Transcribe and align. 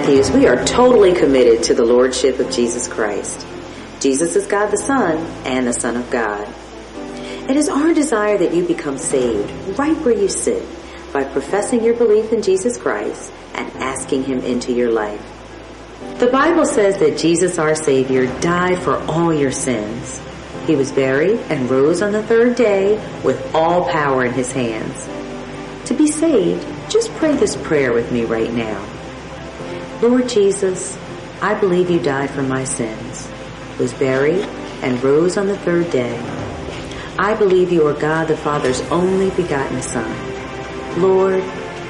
Matthew's, 0.00 0.30
we 0.30 0.46
are 0.46 0.64
totally 0.64 1.12
committed 1.12 1.62
to 1.64 1.74
the 1.74 1.84
Lordship 1.84 2.38
of 2.38 2.50
Jesus 2.50 2.88
Christ. 2.88 3.46
Jesus 4.00 4.34
is 4.34 4.46
God 4.46 4.70
the 4.70 4.78
Son 4.78 5.18
and 5.44 5.66
the 5.66 5.74
Son 5.74 5.94
of 5.94 6.08
God. 6.08 6.48
It 7.50 7.54
is 7.54 7.68
our 7.68 7.92
desire 7.92 8.38
that 8.38 8.54
you 8.54 8.66
become 8.66 8.96
saved 8.96 9.78
right 9.78 9.96
where 9.98 10.16
you 10.16 10.30
sit 10.30 10.66
by 11.12 11.24
professing 11.24 11.84
your 11.84 11.92
belief 11.92 12.32
in 12.32 12.40
Jesus 12.40 12.78
Christ 12.78 13.30
and 13.52 13.70
asking 13.74 14.24
Him 14.24 14.38
into 14.40 14.72
your 14.72 14.90
life. 14.90 15.20
The 16.18 16.28
Bible 16.28 16.64
says 16.64 16.96
that 16.96 17.18
Jesus 17.18 17.58
our 17.58 17.74
Savior 17.74 18.24
died 18.40 18.78
for 18.78 18.96
all 19.02 19.34
your 19.34 19.52
sins. 19.52 20.18
He 20.66 20.76
was 20.76 20.90
buried 20.92 21.40
and 21.50 21.68
rose 21.68 22.00
on 22.00 22.12
the 22.12 22.22
third 22.22 22.56
day 22.56 22.94
with 23.22 23.54
all 23.54 23.86
power 23.90 24.24
in 24.24 24.32
His 24.32 24.50
hands. 24.50 25.06
To 25.88 25.94
be 25.94 26.06
saved, 26.06 26.66
just 26.90 27.12
pray 27.16 27.36
this 27.36 27.54
prayer 27.54 27.92
with 27.92 28.10
me 28.10 28.24
right 28.24 28.50
now. 28.50 28.82
Lord 30.02 30.30
Jesus, 30.30 30.96
I 31.42 31.52
believe 31.52 31.90
you 31.90 32.00
died 32.00 32.30
for 32.30 32.42
my 32.42 32.64
sins, 32.64 33.30
was 33.78 33.92
buried, 33.92 34.46
and 34.82 35.02
rose 35.04 35.36
on 35.36 35.46
the 35.46 35.58
third 35.58 35.90
day. 35.90 36.18
I 37.18 37.34
believe 37.34 37.70
you 37.70 37.86
are 37.86 37.92
God 37.92 38.28
the 38.28 38.36
Father's 38.36 38.80
only 38.90 39.28
begotten 39.30 39.82
Son. 39.82 40.10
Lord, 41.02 41.44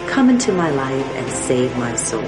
come 0.09 0.29
into 0.29 0.51
my 0.51 0.71
life 0.71 1.07
and 1.15 1.31
save 1.31 1.77
my 1.77 1.95
soul. 1.95 2.25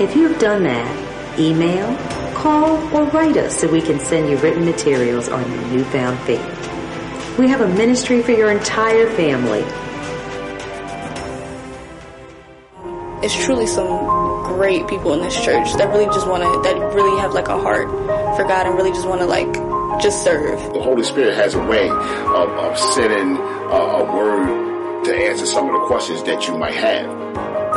If 0.00 0.16
you 0.16 0.26
have 0.26 0.40
done 0.40 0.62
that, 0.62 1.38
email, 1.38 1.94
call, 2.34 2.78
or 2.96 3.04
write 3.10 3.36
us 3.36 3.60
so 3.60 3.70
we 3.70 3.82
can 3.82 4.00
send 4.00 4.30
you 4.30 4.38
written 4.38 4.64
materials 4.64 5.28
on 5.28 5.42
your 5.52 5.66
newfound 5.66 6.18
faith. 6.20 7.38
We 7.38 7.46
have 7.48 7.60
a 7.60 7.68
ministry 7.68 8.22
for 8.22 8.32
your 8.32 8.50
entire 8.50 9.10
family. 9.10 9.66
It's 13.22 13.44
truly 13.44 13.66
some 13.66 14.19
great 14.50 14.88
people 14.88 15.12
in 15.14 15.20
this 15.20 15.34
church 15.44 15.72
that 15.74 15.88
really 15.90 16.06
just 16.06 16.26
want 16.26 16.42
to, 16.42 16.50
that 16.66 16.76
really 16.94 17.20
have 17.20 17.32
like 17.32 17.48
a 17.48 17.58
heart 17.58 17.88
for 18.36 18.44
God 18.44 18.66
and 18.66 18.74
really 18.74 18.90
just 18.90 19.06
want 19.06 19.20
to 19.20 19.26
like 19.26 19.52
just 20.02 20.24
serve. 20.24 20.58
The 20.72 20.82
Holy 20.82 21.04
Spirit 21.04 21.34
has 21.36 21.54
a 21.54 21.62
way 21.64 21.88
of, 21.88 22.48
of 22.58 22.78
sending 22.78 23.36
a, 23.36 23.80
a 24.02 24.16
word 24.16 25.04
to 25.04 25.14
answer 25.14 25.46
some 25.46 25.66
of 25.66 25.72
the 25.72 25.86
questions 25.86 26.22
that 26.24 26.48
you 26.48 26.58
might 26.58 26.74
have. 26.74 27.08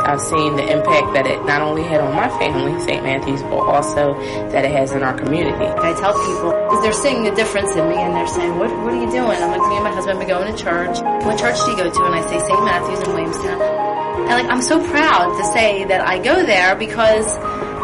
I've 0.04 0.20
seen 0.20 0.56
the 0.56 0.66
impact 0.66 1.14
that 1.14 1.26
it 1.26 1.38
not 1.46 1.62
only 1.62 1.84
had 1.84 2.00
on 2.00 2.14
my 2.14 2.28
family, 2.38 2.78
St. 2.80 3.02
Matthew's, 3.02 3.42
but 3.42 3.62
also 3.62 4.12
that 4.50 4.64
it 4.64 4.72
has 4.72 4.92
in 4.92 5.02
our 5.02 5.16
community. 5.16 5.64
I 5.64 5.94
tell 5.94 6.12
people, 6.12 6.50
because 6.50 6.82
they're 6.82 6.92
seeing 6.92 7.22
the 7.22 7.30
difference 7.30 7.70
in 7.70 7.88
me 7.88 7.96
and 7.96 8.14
they're 8.14 8.26
saying, 8.26 8.58
what, 8.58 8.68
what 8.82 8.92
are 8.92 9.00
you 9.00 9.10
doing? 9.10 9.38
I'm 9.38 9.50
like, 9.50 9.64
me 9.70 9.76
and 9.76 9.84
my 9.84 9.94
husband 9.94 10.18
have 10.18 10.26
been 10.26 10.36
going 10.36 10.50
to 10.50 10.58
church. 10.62 11.00
What 11.24 11.38
church 11.38 11.56
do 11.64 11.70
you 11.70 11.76
go 11.76 11.88
to? 11.88 12.02
And 12.04 12.14
I 12.14 12.22
say 12.28 12.38
St. 12.38 12.64
Matthew's 12.64 13.00
in 13.00 13.14
Williamstown. 13.14 13.83
And 14.24 14.32
like, 14.32 14.46
I'm 14.46 14.62
so 14.62 14.82
proud 14.82 15.36
to 15.36 15.44
say 15.52 15.84
that 15.84 16.00
I 16.00 16.18
go 16.18 16.44
there 16.46 16.74
because 16.74 17.26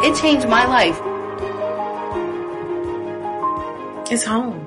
it 0.02 0.18
changed 0.20 0.48
my 0.48 0.64
life. 0.66 0.98
It's 4.10 4.24
home. 4.24 4.66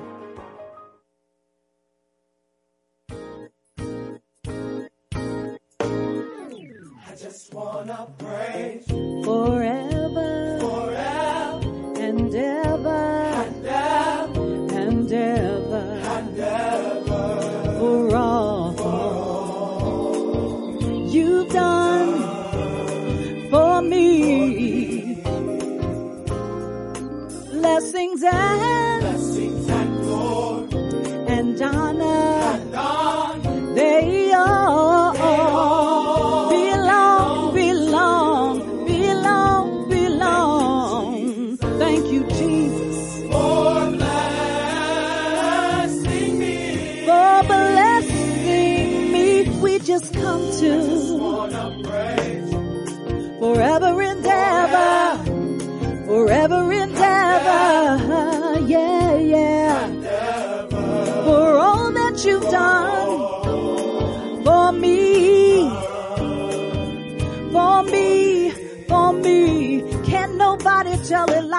I 7.06 7.16
just 7.16 7.52
wanna 7.52 8.08
Blessings 28.04 28.22
and 28.22 29.00
Blessings 29.00 29.68
and 29.70 30.02
glory. 30.02 30.68
and 31.26 31.62
honor, 31.62 32.43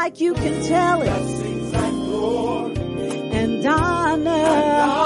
like 0.05 0.21
you 0.21 0.35
can 0.35 0.55
tell 0.67 1.01
it. 1.01 1.09
and 3.41 3.65
honor. 3.65 5.01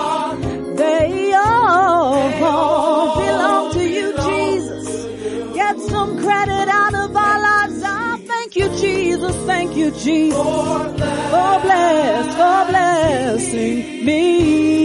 They 0.76 1.32
all 1.34 3.16
belong 3.22 3.72
to 3.76 3.84
you, 3.98 4.08
Jesus. 4.30 4.88
Get 5.54 5.80
some 5.80 6.18
credit 6.24 6.68
out 6.68 6.96
of 7.04 7.16
our 7.16 7.40
lives. 7.50 7.82
Ah, 7.86 8.20
thank 8.28 8.58
you, 8.58 8.68
Jesus. 8.84 9.36
Thank 9.52 9.78
you, 9.78 9.92
Jesus. 9.92 10.38
For 11.34 11.54
bless, 11.66 12.26
for 12.40 12.62
blessing 12.72 14.06
me. 14.06 14.79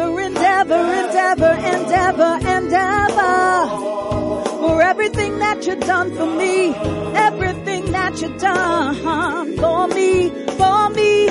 Ever 0.00 0.20
and 0.20 0.36
ever 1.90 2.38
and 2.46 2.72
ever 2.72 3.66
for 4.60 4.80
everything 4.80 5.38
that 5.40 5.66
you've 5.66 5.80
done 5.80 6.14
for 6.14 6.26
me, 6.26 6.72
everything 7.16 7.90
that 7.90 8.20
you've 8.20 8.38
done 8.38 9.56
for 9.56 9.88
me, 9.88 10.30
for 10.56 10.90
me, 10.90 11.28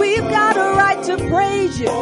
We've 0.00 0.28
got 0.30 0.56
a 0.56 0.76
right 0.76 1.02
to 1.04 1.16
praise 1.28 1.78
you. 1.80 1.92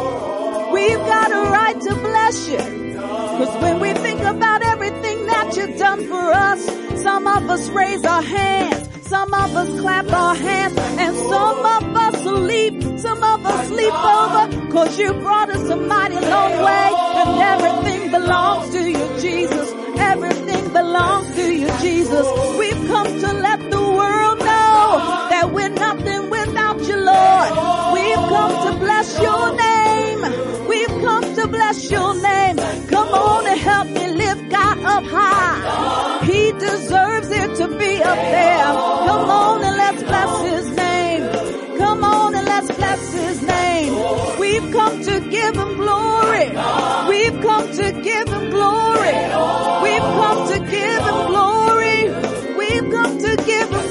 We've 0.73 0.97
got 0.97 1.31
a 1.31 1.49
right 1.51 1.79
to 1.81 1.95
bless 1.95 2.47
you. 2.47 2.57
Cause 2.97 3.61
when 3.61 3.79
we 3.79 3.93
think 3.93 4.21
about 4.21 4.61
everything 4.63 5.25
that 5.27 5.55
you've 5.55 5.77
done 5.77 6.07
for 6.07 6.31
us, 6.31 6.65
some 7.01 7.27
of 7.27 7.49
us 7.49 7.69
raise 7.69 8.03
our 8.05 8.21
hands, 8.21 9.07
some 9.07 9.33
of 9.33 9.55
us 9.55 9.79
clap 9.81 10.07
our 10.11 10.35
hands, 10.35 10.77
and 10.77 11.15
some 11.15 11.59
of 11.65 11.95
us 11.95 12.25
leap, 12.25 12.81
some 12.99 13.23
of 13.23 13.45
us 13.45 13.69
leap 13.71 13.93
over, 13.93 14.71
cause 14.71 14.97
you 14.99 15.13
brought 15.13 15.49
us 15.49 15.69
a 15.69 15.75
mighty 15.75 16.19
long 16.19 16.51
way, 16.63 16.89
and 17.21 17.29
everything 17.53 18.11
belongs 18.11 18.69
to 18.71 18.89
you, 18.89 19.19
Jesus. 19.19 19.71
Everything 19.97 20.71
belongs 20.71 21.33
to 21.35 21.53
you, 21.53 21.69
Jesus. 21.81 22.27
We've 22.57 22.87
come 22.87 23.07
to 23.07 23.33
let 23.33 23.59
the 23.71 23.81
world 23.81 24.39
know 24.39 25.27
that 25.31 25.51
we're 25.51 25.69
nothing 25.69 25.90
bless 29.11 29.23
your 29.23 29.55
name. 29.55 30.67
We've 30.67 31.01
come 31.01 31.35
to 31.35 31.47
bless 31.47 31.91
your 31.91 32.13
name. 32.21 32.57
Come 32.87 33.09
on 33.09 33.47
and 33.47 33.59
help 33.59 33.87
me 33.87 34.07
lift 34.13 34.49
God 34.49 34.77
up 34.79 35.03
high. 35.05 36.25
He 36.25 36.51
deserves 36.53 37.29
it 37.29 37.55
to 37.57 37.67
be 37.77 38.01
up 38.03 38.17
there. 38.17 38.63
Come 39.07 39.29
on 39.29 39.63
and 39.63 39.77
let's 39.77 40.03
bless 40.03 40.41
his 40.43 40.75
name. 40.75 41.77
Come 41.77 42.03
on 42.03 42.35
and 42.35 42.45
let's 42.47 42.71
bless 42.75 43.13
his 43.13 43.41
name. 43.41 43.93
We've 44.39 44.71
come 44.71 45.03
to 45.03 45.19
give 45.29 45.55
him 45.55 45.75
glory. 45.75 46.49
We've 47.09 47.41
come 47.41 47.71
to 47.73 47.91
give 48.01 48.27
him 48.29 48.49
glory. 48.49 49.17
We've 49.83 50.09
come 50.21 50.47
to 50.51 50.59
give 50.59 51.03
him 51.09 51.27
glory. 51.27 52.09
We've 52.57 52.91
come 52.91 53.17
to 53.19 53.35
give 53.45 53.69
him 53.71 53.81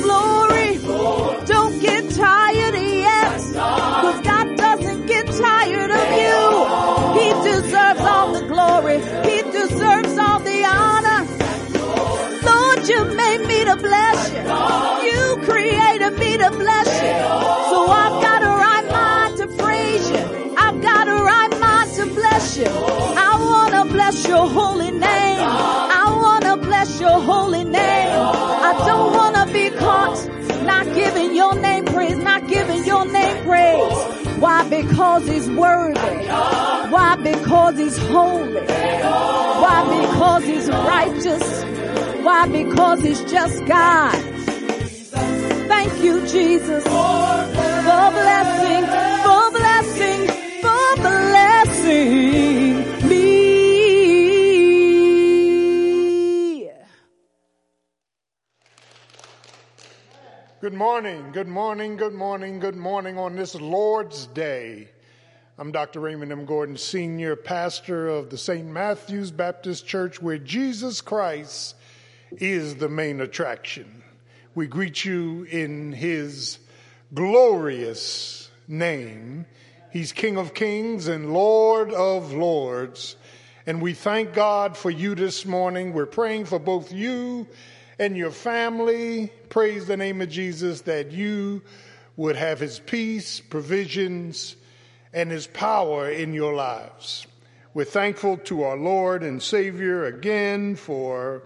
to 13.70 13.76
bless 13.76 14.32
you. 14.32 14.42
You 15.10 15.46
created 15.46 16.18
me 16.18 16.36
to 16.38 16.50
bless 16.50 16.88
you. 17.04 17.18
So 17.70 17.86
I've 17.86 18.20
got 18.22 18.42
a 18.42 18.52
right 18.66 18.86
mind 18.90 19.36
to 19.38 19.46
praise 19.62 20.10
you. 20.10 20.54
I've 20.58 20.82
got 20.82 21.06
a 21.06 21.14
right 21.22 21.60
mind 21.60 21.90
to 21.94 22.06
bless 22.06 22.56
you. 22.56 22.66
I 22.66 23.32
wanna 23.38 23.84
bless 23.84 24.26
your 24.26 24.48
holy 24.48 24.90
name. 24.90 25.46
I 26.02 26.06
wanna 26.22 26.56
bless 26.56 27.00
your 27.00 27.20
holy 27.20 27.64
name. 27.64 28.10
I 28.68 28.72
don't 28.88 29.12
wanna 29.14 29.46
be 29.52 29.70
caught 29.70 30.18
not 30.64 30.86
giving 30.94 31.34
your 31.36 31.54
name 31.54 31.84
praise, 31.84 32.18
not 32.18 32.48
giving 32.48 32.84
your 32.84 33.04
name 33.06 33.44
praise. 33.44 34.29
Why? 34.40 34.68
Because 34.68 35.28
he's 35.28 35.50
worthy. 35.50 36.00
Why? 36.00 37.16
Because 37.22 37.76
he's 37.78 37.98
holy. 37.98 38.54
Why? 38.54 40.00
Because 40.00 40.44
he's 40.44 40.68
righteous. 40.68 41.64
Why? 42.24 42.48
Because 42.48 43.02
he's 43.02 43.22
just 43.30 43.64
God. 43.66 44.16
Thank 45.68 46.02
you, 46.02 46.26
Jesus, 46.26 46.82
for 46.84 48.10
blessing, 48.18 48.84
for 49.24 49.50
blessing, 49.50 50.26
for 50.62 50.96
blessing 50.96 52.79
Good 60.70 60.78
morning, 60.78 61.32
good 61.32 61.48
morning, 61.48 61.96
good 61.96 62.14
morning, 62.14 62.60
good 62.60 62.76
morning 62.76 63.18
on 63.18 63.34
this 63.34 63.56
Lord's 63.56 64.26
Day. 64.26 64.88
I'm 65.58 65.72
Dr. 65.72 65.98
Raymond 65.98 66.30
M. 66.30 66.44
Gordon, 66.44 66.76
Senior 66.76 67.34
Pastor 67.34 68.06
of 68.06 68.30
the 68.30 68.38
St. 68.38 68.64
Matthew's 68.64 69.32
Baptist 69.32 69.84
Church, 69.84 70.22
where 70.22 70.38
Jesus 70.38 71.00
Christ 71.00 71.74
is 72.30 72.76
the 72.76 72.88
main 72.88 73.20
attraction. 73.20 74.04
We 74.54 74.68
greet 74.68 75.04
you 75.04 75.42
in 75.50 75.90
His 75.90 76.60
glorious 77.14 78.48
name. 78.68 79.46
He's 79.90 80.12
King 80.12 80.36
of 80.36 80.54
Kings 80.54 81.08
and 81.08 81.34
Lord 81.34 81.92
of 81.92 82.32
Lords. 82.32 83.16
And 83.66 83.82
we 83.82 83.92
thank 83.92 84.34
God 84.34 84.76
for 84.76 84.92
you 84.92 85.16
this 85.16 85.44
morning. 85.44 85.92
We're 85.92 86.06
praying 86.06 86.44
for 86.44 86.60
both 86.60 86.92
you 86.92 87.48
and 88.00 88.16
your 88.16 88.30
family. 88.30 89.30
Praise 89.50 89.86
the 89.86 89.96
name 89.96 90.22
of 90.22 90.30
Jesus 90.30 90.80
that 90.82 91.12
you 91.12 91.60
would 92.16 92.34
have 92.34 92.58
his 92.58 92.78
peace, 92.78 93.40
provisions, 93.40 94.56
and 95.12 95.30
his 95.30 95.46
power 95.46 96.08
in 96.08 96.32
your 96.32 96.54
lives. 96.54 97.26
We're 97.74 97.84
thankful 97.84 98.38
to 98.38 98.62
our 98.62 98.78
Lord 98.78 99.22
and 99.22 99.42
Savior 99.42 100.06
again 100.06 100.76
for 100.76 101.42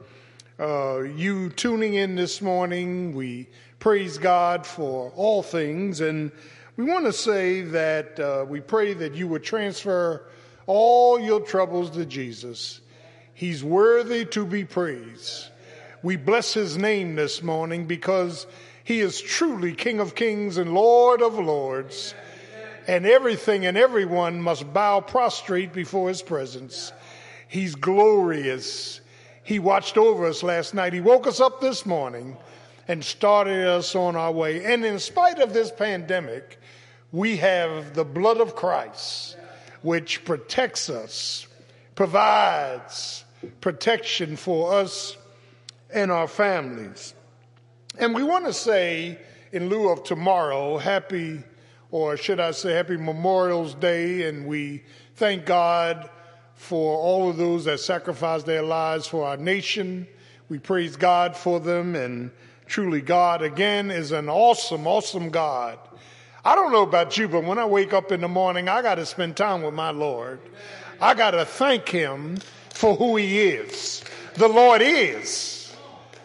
uh, 0.61 1.01
you 1.01 1.51
tuning 1.51 1.95
in 1.95 2.15
this 2.15 2.41
morning. 2.41 3.17
We 3.17 3.49
praise 3.81 4.17
God 4.17 4.65
for 4.65 5.11
all 5.17 5.43
things. 5.43 6.01
And 6.01 6.31
we 6.77 6.85
want 6.85 7.07
to 7.07 7.13
say 7.13 7.63
that 7.63 8.21
uh, 8.21 8.47
we 8.49 8.61
pray 8.61 8.95
that 8.95 9.17
you 9.17 9.27
would 9.27 9.43
transfer 9.43 10.25
all 10.67 11.19
your 11.19 11.41
troubles 11.41 11.91
to 11.91 12.07
Jesus. 12.07 12.81
He's 13.35 13.65
worthy 13.65 14.25
to 14.27 14.47
be 14.47 14.65
praised. 14.65 15.49
We 16.05 16.17
bless 16.17 16.53
his 16.53 16.77
name 16.77 17.15
this 17.15 17.43
morning 17.43 17.87
because 17.87 18.47
he 18.85 19.01
is 19.01 19.23
truly 19.23 19.73
King 19.73 20.01
of 20.01 20.15
kings 20.15 20.59
and 20.59 20.75
Lord 20.75 21.23
of 21.23 21.39
lords. 21.39 22.15
And 22.87 23.07
everything 23.07 23.65
and 23.65 23.79
everyone 23.79 24.43
must 24.43 24.71
bow 24.75 25.01
prostrate 25.01 25.73
before 25.73 26.11
his 26.11 26.21
presence. 26.21 26.93
He's 27.49 27.75
glorious. 27.75 29.01
He 29.45 29.59
watched 29.59 29.97
over 29.97 30.27
us 30.27 30.43
last 30.43 30.75
night. 30.75 30.93
He 30.93 31.01
woke 31.01 31.27
us 31.27 31.41
up 31.41 31.63
this 31.63 31.87
morning 31.87 32.37
and 32.87 33.03
started 33.03 33.67
us 33.67 33.95
on 33.95 34.15
our 34.15 34.31
way. 34.31 34.63
And 34.63 34.85
in 34.85 34.99
spite 34.99 35.39
of 35.39 35.55
this 35.55 35.73
pandemic, 35.73 36.61
we 37.13 37.39
have 37.39 37.95
the 37.95 38.05
blood 38.05 38.43
of 38.43 38.55
Christ, 38.55 39.39
which 39.81 40.23
protects 40.27 40.91
us, 40.91 41.47
provides 41.95 43.25
protection 43.63 44.37
for 44.37 44.75
us 44.75 45.17
and 45.95 46.11
our 46.11 46.29
families. 46.29 47.15
And 47.99 48.15
we 48.15 48.25
want 48.25 48.45
to 48.47 48.53
say, 48.53 49.19
in 49.53 49.69
lieu 49.69 49.89
of 49.89 50.03
tomorrow, 50.03 50.77
happy, 50.77 51.43
or 51.93 52.17
should 52.17 52.41
I 52.41 52.51
say, 52.51 52.73
happy 52.73 52.97
Memorial's 52.97 53.75
Day, 53.75 54.29
and 54.29 54.47
we 54.47 54.83
thank 55.15 55.47
God 55.47 56.11
for 56.57 56.99
all 56.99 57.31
of 57.31 57.37
those 57.37 57.65
that 57.67 57.79
sacrificed 57.79 58.47
their 58.47 58.63
lives 58.63 59.07
for 59.07 59.25
our 59.25 59.37
nation. 59.37 60.09
We 60.49 60.59
praise 60.59 60.97
God 60.97 61.37
for 61.37 61.61
them, 61.61 61.95
and 61.95 62.33
truly, 62.67 63.01
God 63.01 63.43
again 63.43 63.93
is 63.93 64.11
an 64.11 64.29
awesome, 64.29 64.89
awesome 64.89 65.31
God. 65.31 65.79
I 66.45 66.57
don't 66.57 66.73
know 66.73 66.83
about 66.83 67.17
you, 67.17 67.29
but 67.29 67.45
when 67.45 67.59
I 67.59 67.65
wake 67.65 67.93
up 67.93 68.11
in 68.11 68.21
the 68.21 68.29
morning, 68.29 68.69
I 68.69 68.83
got 68.83 68.97
to 68.97 69.07
spend 69.07 69.37
time 69.37 69.63
with 69.63 69.75
my 69.75 69.91
Lord. 69.91 70.41
I 71.01 71.15
got 71.15 71.31
to 71.31 71.45
thank 71.45 71.89
Him 71.89 72.39
for 72.71 72.97
who 72.97 73.17
He 73.17 73.43
is. 73.43 74.03
The 74.35 74.49
Lord 74.49 74.83
is 74.83 75.54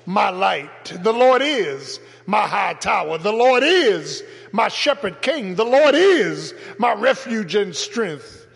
my 0.05 0.29
light. 0.29 0.85
The 1.01 1.13
Lord 1.13 1.41
is 1.41 1.99
my 2.25 2.41
high 2.41 2.73
tower. 2.73 3.17
The 3.17 3.33
Lord 3.33 3.63
is 3.63 4.23
my 4.51 4.67
shepherd 4.67 5.21
king. 5.21 5.55
The 5.55 5.65
Lord 5.65 5.95
is 5.95 6.53
my 6.77 6.93
refuge 6.93 7.55
and 7.55 7.75
strength. 7.75 8.47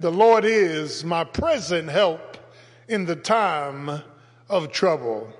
The 0.00 0.12
Lord 0.12 0.44
is 0.44 1.04
my 1.04 1.24
present 1.24 1.88
help 1.88 2.36
in 2.88 3.04
the 3.04 3.16
time 3.16 4.02
of 4.48 4.72
trouble. 4.72 5.32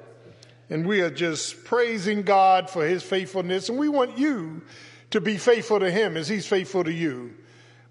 And 0.70 0.86
we 0.86 1.00
are 1.00 1.10
just 1.10 1.64
praising 1.64 2.22
God 2.22 2.68
for 2.68 2.86
his 2.86 3.02
faithfulness. 3.02 3.68
And 3.68 3.78
we 3.78 3.88
want 3.88 4.18
you 4.18 4.62
to 5.10 5.20
be 5.20 5.36
faithful 5.36 5.80
to 5.80 5.90
him 5.90 6.16
as 6.16 6.28
he's 6.28 6.46
faithful 6.46 6.84
to 6.84 6.92
you 6.92 7.34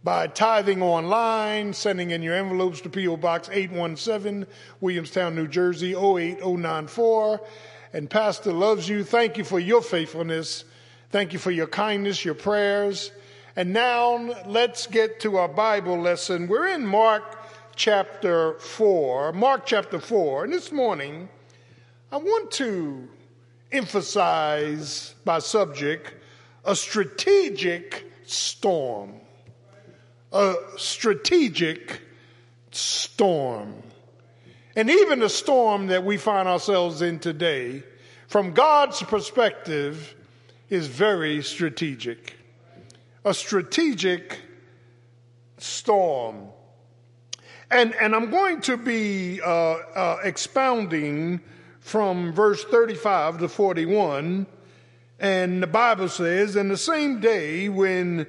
by 0.04 0.28
tithing 0.28 0.82
online, 0.82 1.74
sending 1.74 2.12
in 2.12 2.22
your 2.22 2.36
envelopes 2.36 2.82
to 2.82 2.90
P.O. 2.90 3.18
Box 3.18 3.50
817, 3.52 4.46
Williamstown, 4.80 5.36
New 5.36 5.48
Jersey 5.48 5.94
08094. 5.96 7.42
And 7.94 8.10
Pastor 8.10 8.54
loves 8.54 8.88
you. 8.88 9.04
Thank 9.04 9.38
you 9.38 9.44
for 9.44 9.60
your 9.60 9.82
faithfulness. 9.82 10.64
Thank 11.10 11.34
you 11.34 11.40
for 11.40 11.52
your 11.52 11.68
kindness, 11.68 12.24
your 12.24 12.36
prayers. 12.36 13.12
And 13.56 13.74
now 13.74 14.18
let's 14.46 14.88
get 14.88 15.20
to 15.22 15.38
our 15.38 15.48
Bible 15.48 16.00
lesson. 16.00 16.48
We're 16.48 16.68
in 16.68 16.86
Mark 16.86 17.40
chapter 17.76 18.54
4. 18.60 19.34
Mark 19.34 19.66
chapter 19.66 20.00
4. 20.00 20.46
And 20.46 20.54
this 20.54 20.72
morning, 20.72 21.30
I 22.12 22.18
want 22.18 22.52
to 22.52 23.08
emphasize 23.72 25.16
my 25.26 25.40
subject 25.40 26.14
a 26.66 26.76
strategic 26.76 28.12
storm. 28.26 29.14
A 30.38 30.56
strategic 30.78 32.00
storm. 32.70 33.74
And 34.76 34.88
even 34.88 35.18
the 35.18 35.30
storm 35.30 35.88
that 35.88 36.06
we 36.06 36.18
find 36.18 36.48
ourselves 36.48 37.02
in 37.02 37.18
today, 37.18 37.82
from 38.28 38.54
God's 38.54 39.02
perspective, 39.02 40.14
is 40.70 40.86
very 40.86 41.42
strategic. 41.42 42.38
A 43.26 43.34
strategic 43.34 44.40
storm. 45.58 46.50
And, 47.72 47.96
and 47.96 48.14
I'm 48.14 48.30
going 48.30 48.62
to 48.62 48.78
be 48.78 49.42
uh, 49.42 49.48
uh, 49.50 50.18
expounding 50.24 51.42
from 51.80 52.32
verse 52.32 52.64
35 52.64 53.40
to 53.40 53.50
41. 53.50 54.46
And 55.20 55.64
the 55.64 55.68
Bible 55.68 56.10
says, 56.10 56.56
And 56.56 56.70
the 56.70 56.78
same 56.78 57.22
day 57.22 57.70
when 57.70 58.28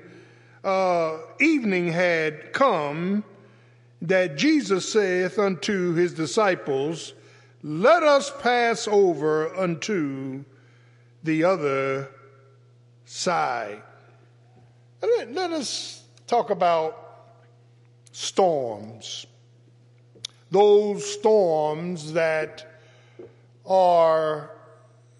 uh, 0.68 1.18
evening 1.40 1.88
had 1.88 2.52
come, 2.52 3.24
that 4.02 4.36
Jesus 4.36 4.92
saith 4.92 5.38
unto 5.38 5.94
his 5.94 6.12
disciples, 6.12 7.14
Let 7.62 8.02
us 8.02 8.30
pass 8.42 8.86
over 8.86 9.54
unto 9.56 10.44
the 11.24 11.44
other 11.44 12.10
side. 13.06 13.82
Let, 15.00 15.32
let 15.32 15.52
us 15.52 16.04
talk 16.26 16.50
about 16.50 17.32
storms. 18.12 19.26
Those 20.50 21.04
storms 21.04 22.12
that 22.12 22.80
are 23.64 24.50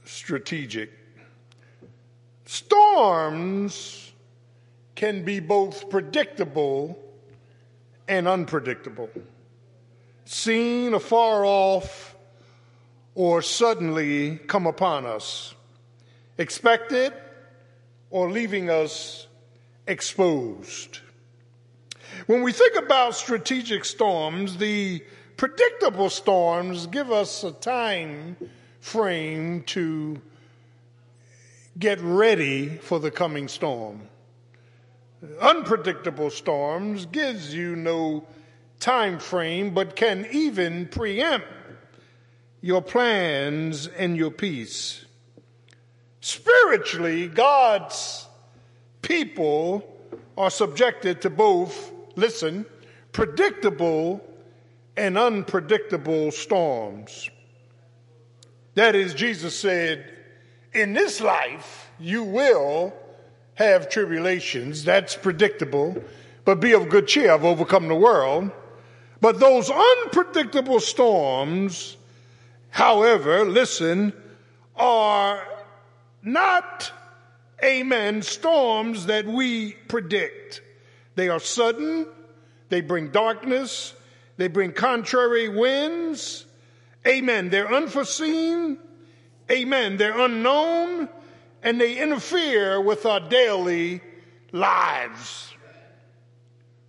strategic. 0.05 0.90
Storms 2.45 4.08
can 4.99 5.23
be 5.23 5.38
both 5.38 5.88
predictable 5.90 6.99
and 8.09 8.26
unpredictable, 8.26 9.09
seen 10.25 10.93
afar 10.93 11.45
off 11.45 12.17
or 13.14 13.40
suddenly 13.40 14.38
come 14.49 14.67
upon 14.67 15.07
us, 15.07 15.55
expected 16.37 17.12
or 18.11 18.28
leaving 18.33 18.69
us 18.69 19.28
exposed. 19.87 20.99
When 22.26 22.43
we 22.43 22.50
think 22.50 22.75
about 22.75 23.14
strategic 23.14 23.85
storms, 23.85 24.57
the 24.57 25.00
predictable 25.37 26.11
storms 26.11 26.88
give 26.88 27.12
us 27.12 27.45
a 27.45 27.52
time 27.52 28.37
frame 28.81 29.62
to 29.67 30.21
get 31.78 32.00
ready 32.00 32.67
for 32.67 32.99
the 32.99 33.13
coming 33.13 33.47
storm. 33.47 34.08
Unpredictable 35.41 36.31
storms 36.31 37.07
gives 37.07 37.52
you 37.52 37.75
no 37.75 38.26
time 38.78 39.19
frame, 39.19 39.75
but 39.75 39.97
can 39.97 40.26
even 40.31 40.87
preempt 40.87 41.47
your 42.61 42.83
plans 42.83 43.87
and 43.89 44.17
your 44.17 44.31
peace. 44.31 45.04
Spiritually, 46.21 47.28
God's 47.28 48.26
people 49.02 49.85
are 50.37 50.50
subjected 50.50 51.23
to 51.23 51.31
both, 51.31 51.93
listen, 52.15 52.65
predictable 53.13 54.25
and 54.97 55.19
unpredictable 55.19 56.31
storms. 56.31 57.28
That 58.75 58.95
is, 58.95 59.15
Jesus 59.15 59.59
said, 59.59 60.13
in 60.73 60.93
this 60.93 61.21
life 61.21 61.91
you 61.99 62.23
will 62.23 62.93
have 63.58 63.88
tribulations. 63.88 64.84
That's 64.84 65.16
predictable. 65.16 66.00
But 66.44 66.60
be 66.60 66.73
of 66.73 66.88
good 66.88 67.08
cheer. 67.08 67.32
I've 67.32 67.44
overcome 67.44 67.88
the 67.88 67.94
world. 67.94 68.52
But 69.21 69.40
those 69.40 69.68
unpredictable 69.68 70.78
storms, 70.78 71.97
however, 72.71 73.44
listen, 73.44 74.12
are 74.76 75.42
not, 76.23 76.92
amen, 77.62 78.23
storms 78.23 79.06
that 79.06 79.26
we 79.26 79.73
predict. 79.88 80.62
They 81.16 81.28
are 81.28 81.40
sudden. 81.40 82.06
They 82.68 82.80
bring 82.80 83.08
darkness. 83.10 83.92
They 84.36 84.47
bring 84.47 84.71
contrary 84.71 85.49
winds. 85.49 86.47
Amen. 87.04 87.50
They're 87.50 87.75
unforeseen. 87.75 88.78
Amen. 89.50 89.97
They're 89.97 90.18
unknown 90.21 91.08
and 91.62 91.80
they 91.80 91.99
interfere 92.00 92.80
with 92.80 93.06
our 93.06 93.21
daily 93.21 94.00
lives. 94.52 95.52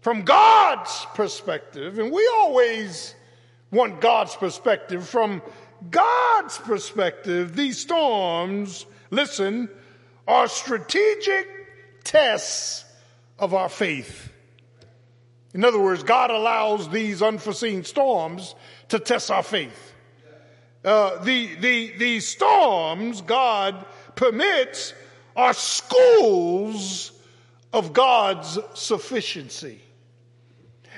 From 0.02 0.24
God's 0.24 1.06
perspective, 1.14 2.00
and 2.00 2.12
we 2.12 2.30
always 2.36 3.16
want 3.72 4.02
God's 4.02 4.36
perspective, 4.36 5.08
from 5.08 5.42
God's 5.90 6.58
perspective, 6.60 7.56
these 7.56 7.80
storms, 7.80 8.86
listen, 9.12 9.70
are 10.28 10.48
strategic 10.48 11.48
tests 12.04 12.86
of 13.38 13.54
our 13.54 13.70
faith. 13.70 14.32
In 15.54 15.66
other 15.66 15.80
words, 15.80 16.04
God 16.04 16.30
allows 16.30 16.90
these 16.90 17.22
unforeseen 17.22 17.84
storms 17.84 18.56
to 18.90 19.00
test 19.00 19.32
our 19.32 19.44
faith. 19.44 19.94
Uh, 20.84 21.22
the, 21.24 21.56
the, 21.56 21.98
the 21.98 22.20
storms 22.20 23.22
God 23.22 23.86
permits 24.20 24.94
are 25.34 25.54
schools 25.54 27.14
of 27.72 27.94
God's 27.94 28.60
sufficiency. 28.74 29.80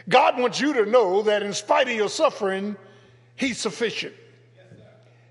God 0.10 0.40
wants 0.40 0.60
you 0.60 0.74
to 0.74 0.88
know 0.88 1.22
that 1.22 1.44
in 1.44 1.54
spite 1.54 1.88
of 1.88 1.94
your 1.94 2.10
suffering, 2.10 2.76
He's 3.36 3.60
sufficient. 3.60 4.16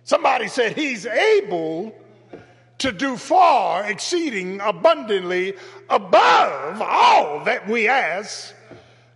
Somebody 0.05 0.47
said 0.47 0.77
He's 0.77 1.05
able 1.05 1.93
to 2.79 2.93
do 2.93 3.17
far 3.17 3.85
exceeding 3.91 4.61
abundantly 4.61 5.55
above 5.89 6.81
all 6.81 7.45
that 7.45 7.69
we 7.69 7.89
ask, 7.89 8.55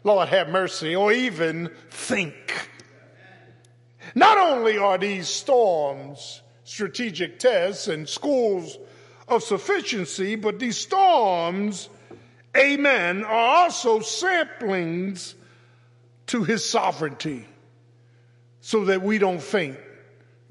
Lord 0.02 0.28
have 0.30 0.48
mercy, 0.48 0.96
or 0.96 1.12
even 1.12 1.70
think. 1.90 2.68
Not 4.16 4.36
only 4.36 4.78
are 4.78 4.98
these 4.98 5.28
storms 5.28 6.42
strategic 6.64 7.38
tests 7.38 7.88
and 7.88 8.08
schools 8.08 8.78
of 9.28 9.42
sufficiency, 9.42 10.34
but 10.34 10.58
these 10.58 10.76
storms, 10.76 11.88
amen, 12.56 13.24
are 13.24 13.64
also 13.64 14.00
samplings 14.00 15.34
to 16.26 16.42
his 16.42 16.64
sovereignty 16.64 17.46
so 18.60 18.86
that 18.86 19.02
we 19.02 19.18
don't 19.18 19.42
faint. 19.42 19.78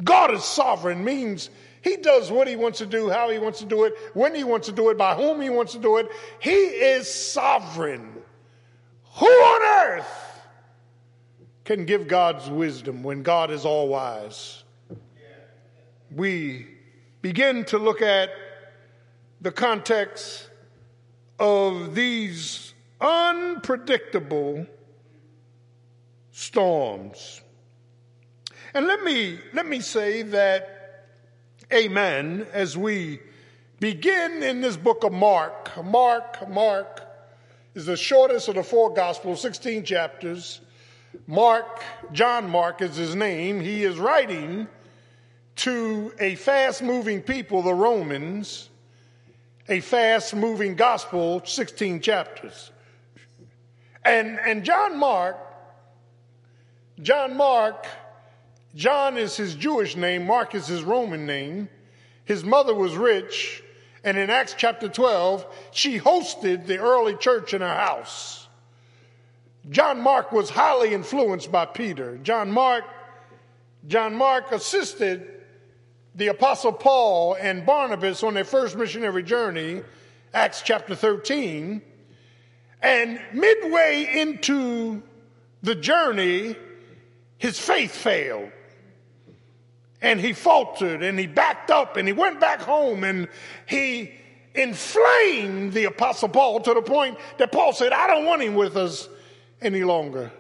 God 0.03 0.33
is 0.33 0.43
sovereign 0.43 1.03
means 1.03 1.49
he 1.81 1.97
does 1.97 2.31
what 2.31 2.47
he 2.47 2.55
wants 2.55 2.79
to 2.79 2.85
do, 2.85 3.09
how 3.09 3.29
he 3.29 3.39
wants 3.39 3.59
to 3.59 3.65
do 3.65 3.83
it, 3.83 3.93
when 4.13 4.33
he 4.33 4.43
wants 4.43 4.67
to 4.67 4.73
do 4.73 4.89
it, 4.89 4.97
by 4.97 5.15
whom 5.15 5.41
he 5.41 5.49
wants 5.49 5.73
to 5.73 5.79
do 5.79 5.97
it. 5.97 6.07
He 6.39 6.51
is 6.51 7.13
sovereign. 7.13 8.13
Who 9.15 9.27
on 9.27 9.89
earth 9.89 10.41
can 11.65 11.85
give 11.85 12.07
God's 12.07 12.49
wisdom 12.49 13.03
when 13.03 13.21
God 13.21 13.51
is 13.51 13.65
all 13.65 13.87
wise? 13.87 14.62
We 16.15 16.67
begin 17.23 17.65
to 17.65 17.79
look 17.79 18.01
at 18.01 18.29
the 19.41 19.51
context 19.51 20.47
of 21.39 21.95
these 21.95 22.73
unpredictable 23.01 24.67
storms. 26.31 27.41
And 28.75 28.85
let 28.85 29.03
me, 29.03 29.39
let 29.53 29.67
me 29.67 29.79
say 29.79 30.21
that, 30.21 31.07
amen, 31.71 32.45
as 32.53 32.77
we 32.77 33.19
begin 33.79 34.43
in 34.43 34.61
this 34.61 34.77
book 34.77 35.03
of 35.03 35.13
Mark. 35.13 35.83
Mark, 35.83 36.47
Mark 36.47 37.01
is 37.73 37.87
the 37.87 37.97
shortest 37.97 38.49
of 38.49 38.55
the 38.55 38.63
four 38.63 38.93
gospels, 38.93 39.41
16 39.41 39.83
chapters. 39.83 40.61
Mark, 41.25 41.83
John 42.11 42.49
Mark 42.49 42.81
is 42.81 42.95
his 42.95 43.15
name. 43.15 43.59
He 43.59 43.83
is 43.83 43.97
writing 43.97 44.67
to 45.57 46.13
a 46.19 46.35
fast 46.35 46.81
moving 46.81 47.21
people, 47.21 47.61
the 47.61 47.73
Romans, 47.73 48.69
a 49.69 49.79
fast 49.79 50.35
moving 50.35 50.75
gospel, 50.75 51.41
16 51.45 52.01
chapters. 52.01 52.71
And, 54.03 54.39
and 54.45 54.63
John 54.63 54.97
Mark, 54.97 55.37
John 57.01 57.37
Mark, 57.37 57.85
John 58.75 59.17
is 59.17 59.37
his 59.37 59.55
Jewish 59.55 59.95
name, 59.95 60.25
Mark 60.25 60.55
is 60.55 60.67
his 60.67 60.83
Roman 60.83 61.25
name. 61.25 61.69
His 62.25 62.43
mother 62.43 62.73
was 62.73 62.95
rich, 62.95 63.63
and 64.03 64.17
in 64.17 64.29
Acts 64.29 64.55
chapter 64.57 64.87
12, 64.87 65.45
she 65.71 65.99
hosted 65.99 66.65
the 66.65 66.79
early 66.79 67.15
church 67.15 67.53
in 67.53 67.61
her 67.61 67.73
house. 67.73 68.47
John 69.69 70.01
Mark 70.01 70.31
was 70.31 70.49
highly 70.49 70.93
influenced 70.93 71.51
by 71.51 71.65
Peter. 71.65 72.17
John 72.17 72.51
Mark, 72.51 72.83
John 73.87 74.15
Mark 74.15 74.51
assisted 74.51 75.32
the 76.15 76.27
apostle 76.27 76.71
Paul 76.71 77.35
and 77.39 77.65
Barnabas 77.65 78.23
on 78.23 78.33
their 78.33 78.43
first 78.43 78.75
missionary 78.75 79.23
journey, 79.23 79.81
Acts 80.33 80.61
chapter 80.61 80.95
13. 80.95 81.81
And 82.81 83.21
midway 83.33 84.09
into 84.19 85.01
the 85.61 85.75
journey, 85.75 86.55
his 87.37 87.59
faith 87.59 87.91
failed. 87.91 88.51
And 90.01 90.19
he 90.19 90.33
faltered 90.33 91.01
and 91.01 91.17
he 91.17 91.27
backed 91.27 91.71
up 91.71 91.95
and 91.95 92.07
he 92.07 92.13
went 92.13 92.41
back 92.41 92.59
home 92.59 93.05
and 93.05 93.29
he 93.65 94.13
inflamed 94.53 95.73
the 95.73 95.85
apostle 95.85 96.29
Paul 96.29 96.59
to 96.59 96.73
the 96.73 96.81
point 96.81 97.17
that 97.37 97.51
Paul 97.51 97.73
said, 97.73 97.93
I 97.93 98.07
don't 98.07 98.25
want 98.25 98.41
him 98.41 98.55
with 98.55 98.75
us 98.75 99.07
any 99.61 99.83
longer. 99.83 100.31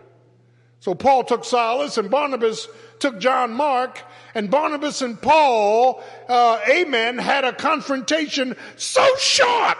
So 0.81 0.93
Paul 0.93 1.23
took 1.23 1.45
Silas 1.45 1.97
and 1.97 2.11
Barnabas 2.11 2.67
took 2.99 3.19
John 3.19 3.53
Mark 3.53 4.01
and 4.35 4.49
Barnabas 4.49 5.01
and 5.01 5.21
Paul, 5.21 6.03
uh, 6.27 6.59
amen, 6.69 7.17
had 7.17 7.43
a 7.43 7.53
confrontation 7.53 8.55
so 8.75 9.07
sharp 9.17 9.77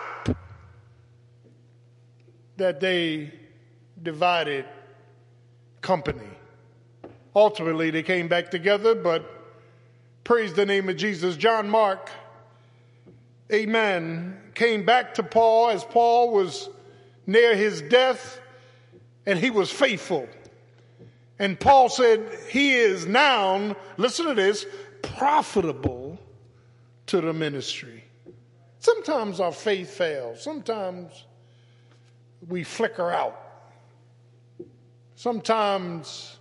that 2.57 2.79
they 2.79 3.33
divided 4.01 4.65
company. 5.81 6.27
Ultimately, 7.35 7.89
they 7.89 8.03
came 8.03 8.27
back 8.27 8.51
together, 8.51 8.93
but 8.93 9.29
praise 10.23 10.53
the 10.53 10.65
name 10.65 10.87
of 10.89 10.97
Jesus. 10.97 11.35
John 11.35 11.69
Mark, 11.69 12.11
amen, 13.51 14.39
came 14.53 14.85
back 14.85 15.15
to 15.15 15.23
Paul 15.23 15.69
as 15.69 15.83
Paul 15.83 16.31
was 16.31 16.69
near 17.25 17.55
his 17.55 17.81
death 17.81 18.39
and 19.25 19.39
he 19.39 19.49
was 19.49 19.71
faithful. 19.71 20.27
And 21.39 21.59
Paul 21.59 21.89
said, 21.89 22.21
He 22.49 22.73
is 22.73 23.05
now, 23.05 23.75
listen 23.97 24.27
to 24.27 24.33
this, 24.33 24.65
profitable 25.01 26.19
to 27.07 27.21
the 27.21 27.33
ministry. 27.33 28.03
Sometimes 28.79 29.39
our 29.39 29.51
faith 29.51 29.89
fails. 29.89 30.41
Sometimes 30.41 31.25
we 32.47 32.63
flicker 32.63 33.11
out. 33.11 33.39
Sometimes 35.15 36.37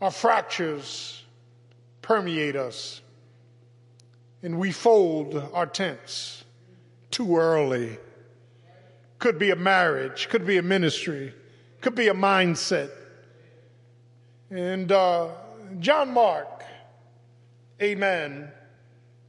our 0.00 0.10
fractures 0.10 1.22
permeate 2.00 2.56
us 2.56 3.02
and 4.42 4.58
we 4.58 4.72
fold 4.72 5.36
our 5.52 5.66
tents 5.66 6.44
too 7.10 7.36
early. 7.36 7.98
Could 9.18 9.38
be 9.38 9.50
a 9.50 9.56
marriage, 9.56 10.28
could 10.30 10.46
be 10.46 10.56
a 10.56 10.62
ministry, 10.62 11.34
could 11.82 11.94
be 11.94 12.08
a 12.08 12.14
mindset. 12.14 12.90
And 14.50 14.90
uh, 14.90 15.28
John 15.78 16.12
Mark, 16.12 16.64
amen, 17.80 18.50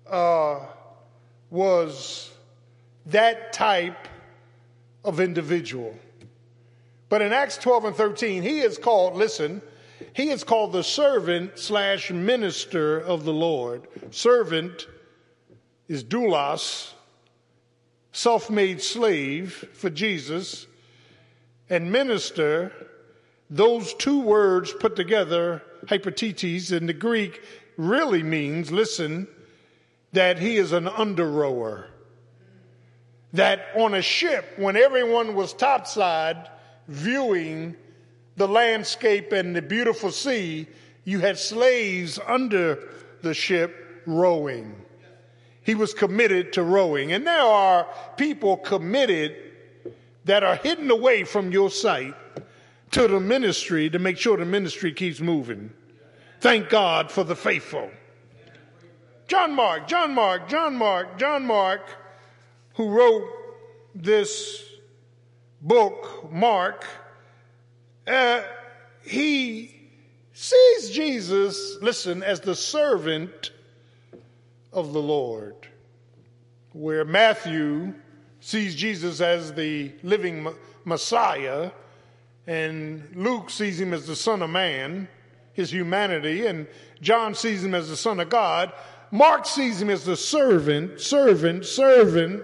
uh, 0.10 0.62
was 1.52 2.32
that 3.06 3.54
type 3.54 4.08
of 5.06 5.20
individual. 5.20 5.96
But 7.08 7.22
in 7.22 7.34
Acts 7.34 7.58
12 7.58 7.86
and 7.86 7.96
13, 7.96 8.42
he 8.42 8.62
is 8.62 8.80
called, 8.80 9.16
listen, 9.16 9.62
he 10.14 10.32
is 10.32 10.44
called 10.44 10.72
the 10.72 10.84
servant 10.84 11.60
slash 11.60 12.10
minister 12.10 13.00
of 13.00 13.24
the 13.24 13.34
Lord. 13.34 13.88
Servant 14.10 14.88
is 15.88 16.04
doulos, 16.04 16.94
self 18.12 18.50
made 18.50 18.82
slave 18.82 19.70
for 19.74 19.92
Jesus, 19.92 20.66
and 21.70 21.92
minister, 21.92 22.72
those 23.52 23.94
two 23.94 24.22
words 24.22 24.72
put 24.72 24.96
together, 24.96 25.62
hypotetes 25.90 26.72
in 26.72 26.88
the 26.88 26.94
Greek, 26.94 27.44
really 27.76 28.24
means, 28.24 28.72
listen, 28.72 29.28
that 30.14 30.40
he 30.40 30.56
is 30.56 30.72
an 30.72 30.88
under 30.88 31.30
rower. 31.30 31.88
That 33.34 33.68
on 33.76 33.94
a 33.94 34.02
ship, 34.02 34.54
when 34.58 34.78
everyone 34.78 35.36
was 35.36 35.54
topside 35.54 36.50
viewing 36.88 37.76
the 38.38 38.48
landscape 38.48 39.34
and 39.34 39.54
the 39.54 39.62
beautiful 39.62 40.12
sea, 40.12 40.68
you 41.04 41.20
had 41.20 41.38
slaves 41.38 42.20
under 42.26 42.90
the 43.22 43.34
ship 43.34 44.04
rowing. 44.06 44.76
He 45.64 45.76
was 45.76 45.94
committed 45.94 46.54
to 46.54 46.64
rowing. 46.64 47.12
And 47.12 47.28
there 47.28 47.42
are 47.42 47.88
people 48.16 48.58
committed 48.58 49.36
that 50.26 50.44
are 50.44 50.56
hidden 50.56 50.90
away 50.90 51.26
from 51.26 51.52
your 51.52 51.70
sight 51.70 52.16
to 52.92 53.08
the 53.08 53.20
ministry 53.20 53.90
to 53.90 54.00
make 54.00 54.18
sure 54.18 54.38
the 54.38 54.46
ministry 54.46 54.94
keeps 54.94 55.20
moving. 55.20 55.72
Thank 56.40 56.70
God 56.70 57.12
for 57.12 57.24
the 57.24 57.36
faithful. 57.36 57.90
John 59.28 59.54
Mark, 59.56 59.88
John 59.88 60.14
Mark, 60.14 60.50
John 60.50 60.76
Mark, 60.76 61.18
John 61.18 61.46
Mark, 61.46 61.88
who 62.76 62.90
wrote 62.90 63.24
this 63.96 64.64
book, 65.62 66.30
Mark, 66.32 66.86
uh, 68.08 68.42
he 69.04 69.74
sees 70.34 70.90
Jesus, 70.90 71.78
listen, 71.82 72.24
as 72.24 72.42
the 72.42 72.56
servant 72.56 73.52
of 74.74 74.92
the 74.94 75.02
Lord, 75.02 75.56
where 76.74 77.06
Matthew 77.06 77.94
sees 78.40 78.76
Jesus 78.76 79.22
as 79.22 79.54
the 79.54 79.92
living 80.04 80.48
Messiah, 80.84 81.72
and 82.48 83.08
Luke 83.16 83.50
sees 83.50 83.80
him 83.80 83.94
as 83.94 84.08
the 84.08 84.16
Son 84.16 84.42
of 84.42 84.50
Man, 84.50 85.08
his 85.54 85.72
humanity, 85.72 86.48
and 86.48 86.68
John 87.02 87.36
sees 87.36 87.64
him 87.64 87.76
as 87.76 87.90
the 87.90 87.98
Son 87.98 88.20
of 88.20 88.30
God. 88.30 88.74
Mark 89.12 89.46
sees 89.46 89.82
him 89.82 89.90
as 89.90 90.06
the 90.06 90.16
servant, 90.16 91.00
servant, 91.00 91.66
servant 91.66 92.44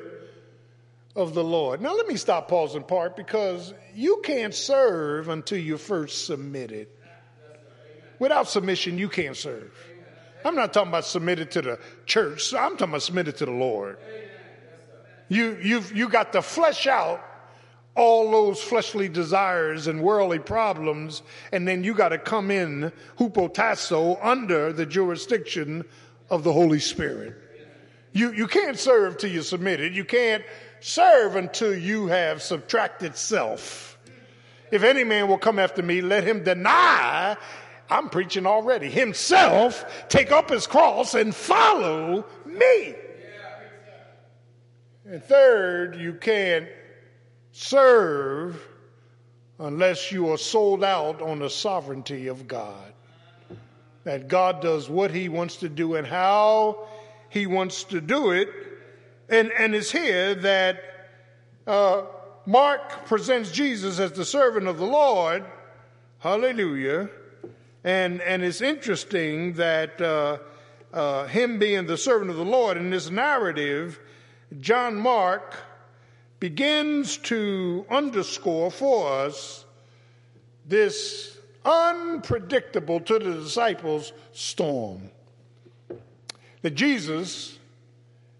of 1.15 1.33
the 1.33 1.43
Lord. 1.43 1.81
Now, 1.81 1.95
let 1.95 2.07
me 2.07 2.15
stop, 2.15 2.47
pause, 2.47 2.75
and 2.75 2.87
part 2.87 3.15
because 3.15 3.73
you 3.95 4.21
can't 4.23 4.53
serve 4.53 5.29
until 5.29 5.57
you're 5.57 5.77
first 5.77 6.25
submitted. 6.25 6.87
Without 8.19 8.47
submission, 8.47 8.97
you 8.97 9.09
can't 9.09 9.35
serve. 9.35 9.73
I'm 10.45 10.55
not 10.55 10.73
talking 10.73 10.89
about 10.89 11.05
submitted 11.05 11.51
to 11.51 11.61
the 11.61 11.79
church. 12.05 12.53
I'm 12.53 12.71
talking 12.71 12.89
about 12.89 13.01
submitted 13.01 13.37
to 13.37 13.45
the 13.45 13.51
Lord. 13.51 13.97
You, 15.29 15.57
you've, 15.61 15.95
you 15.95 16.07
got 16.07 16.33
to 16.33 16.41
flesh 16.41 16.87
out 16.87 17.21
all 17.97 18.29
those 18.31 18.61
fleshly 18.61 19.09
desires 19.09 19.87
and 19.87 20.01
worldly 20.01 20.39
problems, 20.39 21.23
and 21.51 21.67
then 21.67 21.83
you 21.83 21.95
got 21.95 22.09
to 22.09 22.17
come 22.19 22.51
in 22.51 22.91
hupotasso 23.17 24.19
under 24.21 24.71
the 24.71 24.85
jurisdiction 24.85 25.83
of 26.29 26.43
the 26.43 26.53
Holy 26.53 26.79
Spirit. 26.79 27.35
You, 28.13 28.31
you 28.31 28.47
can't 28.47 28.77
serve 28.77 29.17
till 29.17 29.31
you're 29.31 29.43
submitted. 29.43 29.95
You 29.95 30.05
can't 30.05 30.43
serve 30.79 31.35
until 31.35 31.75
you 31.75 32.07
have 32.07 32.41
subtracted 32.41 33.15
self. 33.17 33.97
If 34.71 34.83
any 34.83 35.03
man 35.03 35.27
will 35.27 35.37
come 35.37 35.59
after 35.59 35.81
me, 35.81 36.01
let 36.01 36.23
him 36.23 36.43
deny, 36.43 37.35
I'm 37.89 38.09
preaching 38.09 38.45
already, 38.45 38.89
himself, 38.89 40.07
take 40.07 40.31
up 40.31 40.49
his 40.49 40.67
cross 40.67 41.15
and 41.15 41.33
follow 41.33 42.25
me. 42.45 42.95
And 45.05 45.23
third, 45.23 45.95
you 45.95 46.13
can't 46.13 46.67
serve 47.57 48.63
unless 49.57 50.11
you 50.11 50.29
are 50.31 50.37
sold 50.37 50.83
out 50.83 51.23
on 51.23 51.39
the 51.39 51.49
sovereignty 51.49 52.27
of 52.27 52.47
God. 52.47 52.93
That 54.03 54.27
God 54.27 54.61
does 54.61 54.89
what 54.89 55.09
he 55.09 55.27
wants 55.27 55.57
to 55.57 55.69
do 55.69 55.95
and 55.95 56.05
how 56.05 56.87
he 57.29 57.47
wants 57.47 57.83
to 57.85 57.99
do 57.99 58.31
it. 58.31 58.47
And, 59.27 59.51
and 59.57 59.73
it's 59.73 59.91
here 59.91 60.35
that 60.35 60.83
uh, 61.65 62.03
Mark 62.45 63.07
presents 63.07 63.51
Jesus 63.51 63.99
as 63.99 64.11
the 64.11 64.23
servant 64.23 64.67
of 64.67 64.77
the 64.77 64.85
Lord. 64.85 65.43
Hallelujah. 66.19 67.09
And, 67.83 68.21
and 68.21 68.43
it's 68.43 68.61
interesting 68.61 69.53
that 69.53 69.99
uh, 69.99 70.37
uh, 70.93 71.25
him 71.25 71.57
being 71.57 71.87
the 71.87 71.97
servant 71.97 72.29
of 72.29 72.37
the 72.37 72.45
Lord 72.45 72.77
in 72.77 72.91
this 72.91 73.09
narrative, 73.09 73.99
John 74.59 74.95
Mark 74.95 75.55
begins 76.39 77.17
to 77.17 77.85
underscore 77.89 78.71
for 78.71 79.11
us 79.11 79.65
this 80.65 81.37
unpredictable 81.65 82.99
to 82.99 83.19
the 83.19 83.33
disciples 83.33 84.13
storm. 84.33 85.09
That 86.61 86.75
Jesus 86.75 87.57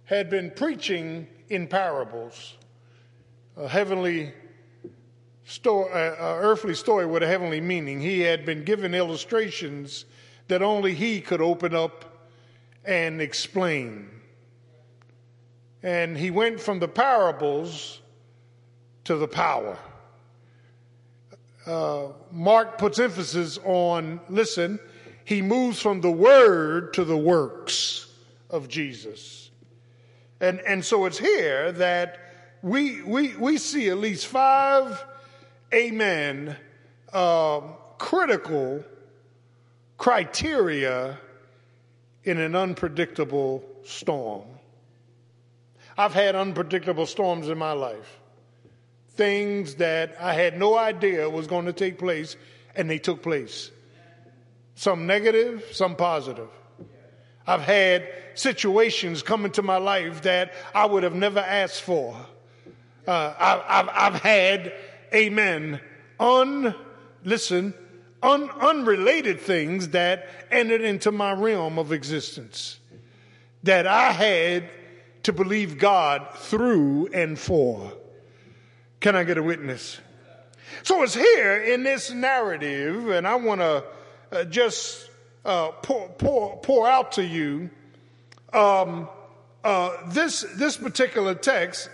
had 0.05 0.29
been 0.29 0.51
preaching 0.51 1.27
in 1.49 1.67
parables, 1.67 2.55
a 3.55 3.67
heavenly 3.67 4.33
story, 5.45 5.91
uh, 5.91 6.15
earthly 6.19 6.75
story 6.75 7.05
with 7.05 7.23
a 7.23 7.27
heavenly 7.27 7.61
meaning. 7.61 7.99
He 7.99 8.21
had 8.21 8.45
been 8.45 8.63
given 8.63 8.93
illustrations 8.93 10.05
that 10.47 10.61
only 10.61 10.93
he 10.93 11.21
could 11.21 11.41
open 11.41 11.75
up 11.75 12.29
and 12.85 13.21
explain. 13.21 14.09
And 15.83 16.17
he 16.17 16.31
went 16.31 16.59
from 16.59 16.79
the 16.79 16.87
parables 16.87 18.01
to 19.03 19.15
the 19.15 19.27
power. 19.27 19.77
Uh, 21.65 22.07
Mark 22.31 22.77
puts 22.77 22.97
emphasis 22.99 23.59
on, 23.63 24.19
listen, 24.29 24.79
he 25.25 25.41
moves 25.41 25.81
from 25.81 26.01
the 26.01 26.11
word 26.11 26.93
to 26.93 27.03
the 27.03 27.17
works 27.17 28.09
of 28.49 28.69
Jesus. 28.69 29.51
And, 30.39 30.61
and 30.61 30.83
so 30.83 31.05
it's 31.05 31.17
here 31.17 31.71
that 31.73 32.19
we, 32.61 33.01
we, 33.01 33.35
we 33.35 33.57
see 33.57 33.89
at 33.89 33.97
least 33.97 34.27
five, 34.27 35.03
amen, 35.73 36.55
uh, 37.11 37.59
critical 37.97 38.83
criteria 39.97 41.17
in 42.23 42.37
an 42.39 42.55
unpredictable 42.55 43.63
storm. 43.83 44.45
I've 45.97 46.13
had 46.13 46.35
unpredictable 46.35 47.05
storms 47.05 47.49
in 47.49 47.57
my 47.57 47.71
life. 47.71 48.19
Things 49.15 49.75
that 49.75 50.15
I 50.19 50.33
had 50.33 50.59
no 50.59 50.77
idea 50.77 51.27
was 51.27 51.47
going 51.47 51.65
to 51.65 51.73
take 51.73 51.97
place, 51.97 52.35
and 52.75 52.89
they 52.89 52.99
took 52.99 53.23
place. 53.23 53.71
Some 54.75 55.07
negative, 55.07 55.65
some 55.71 55.95
positive. 55.95 56.49
I've 57.47 57.61
had 57.61 58.07
situations 58.35 59.23
come 59.23 59.45
into 59.45 59.63
my 59.63 59.77
life 59.77 60.21
that 60.23 60.53
I 60.75 60.85
would 60.85 61.01
have 61.01 61.15
never 61.15 61.39
asked 61.39 61.81
for. 61.81 62.15
Uh, 63.07 63.33
I, 63.39 63.77
have 63.77 63.89
I've 63.91 64.21
had, 64.21 64.73
amen, 65.15 65.79
un, 66.19 66.75
listen, 67.23 67.73
un, 68.21 68.49
unrelated 68.49 69.39
things 69.39 69.89
that 69.89 70.27
entered 70.51 70.81
into 70.81 71.11
my 71.11 71.31
realm 71.31 71.79
of 71.79 71.91
existence 71.91 72.79
that 73.63 73.87
I 73.87 74.11
had 74.11 74.69
to 75.27 75.33
believe 75.33 75.77
God 75.77 76.25
through 76.35 77.07
and 77.07 77.37
for. 77.37 77.91
Can 79.01 79.13
I 79.13 79.25
get 79.25 79.37
a 79.37 79.43
witness? 79.43 79.99
So 80.83 81.03
it's 81.03 81.13
here 81.13 81.61
in 81.61 81.83
this 81.83 82.13
narrative, 82.13 83.09
and 83.09 83.27
I 83.27 83.35
want 83.35 83.59
to 83.59 83.83
uh, 84.31 84.45
just 84.45 85.09
uh, 85.43 85.71
pour, 85.83 86.07
pour, 86.11 86.55
pour 86.61 86.87
out 86.87 87.11
to 87.13 87.25
you 87.25 87.69
um, 88.53 89.09
uh, 89.65 89.97
this, 90.13 90.45
this 90.55 90.77
particular 90.77 91.35
text, 91.35 91.89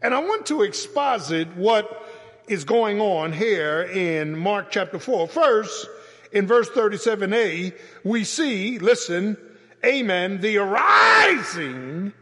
and 0.00 0.14
I 0.14 0.20
want 0.20 0.46
to 0.46 0.62
exposit 0.62 1.48
what 1.56 2.08
is 2.46 2.62
going 2.62 3.00
on 3.00 3.32
here 3.32 3.82
in 3.82 4.38
Mark 4.38 4.70
chapter 4.70 5.00
4. 5.00 5.26
First, 5.26 5.88
in 6.30 6.46
verse 6.46 6.68
37a, 6.68 7.76
we 8.04 8.22
see, 8.22 8.78
listen, 8.78 9.36
amen, 9.84 10.40
the 10.40 10.58
arising 10.58 12.12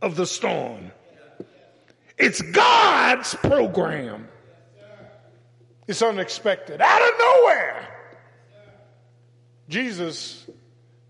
of 0.00 0.16
the 0.16 0.26
storm. 0.26 0.92
It's 2.16 2.42
God's 2.42 3.34
program. 3.34 4.28
It's 5.86 6.02
unexpected. 6.02 6.80
Out 6.80 7.02
of 7.02 7.18
nowhere. 7.18 7.88
Jesus 9.68 10.48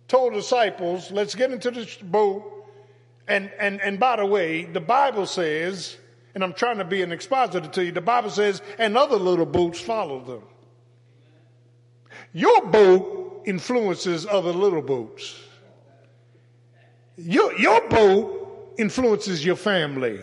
told 0.07 0.33
disciples, 0.35 1.11
let's 1.11 1.35
get 1.35 1.51
into 1.51 1.71
the 1.71 1.89
boat. 2.03 2.45
And, 3.27 3.51
and, 3.59 3.81
and 3.81 4.01
by 4.01 4.17
the 4.17 4.27
way, 4.27 4.65
the 4.65 4.81
Bible 4.81 5.27
says, 5.27 5.97
and 6.35 6.43
I'm 6.43 6.55
trying 6.55 6.79
to 6.79 6.85
be 6.85 7.03
an 7.03 7.13
expositor 7.13 7.69
to 7.69 7.85
you, 7.85 7.93
the 7.93 8.01
Bible 8.01 8.31
says, 8.31 8.63
and 8.79 8.97
other 8.97 9.17
little 9.17 9.47
boats 9.47 9.81
followed 9.81 10.27
them. 10.27 10.43
Your 12.33 12.67
boat 12.67 13.43
influences 13.47 14.27
other 14.27 14.53
little 14.53 14.83
boats. 14.83 15.39
Your, 17.17 17.59
your 17.59 17.89
boat 17.89 18.38
influences 18.79 19.45
your 19.45 19.57
family, 19.57 20.23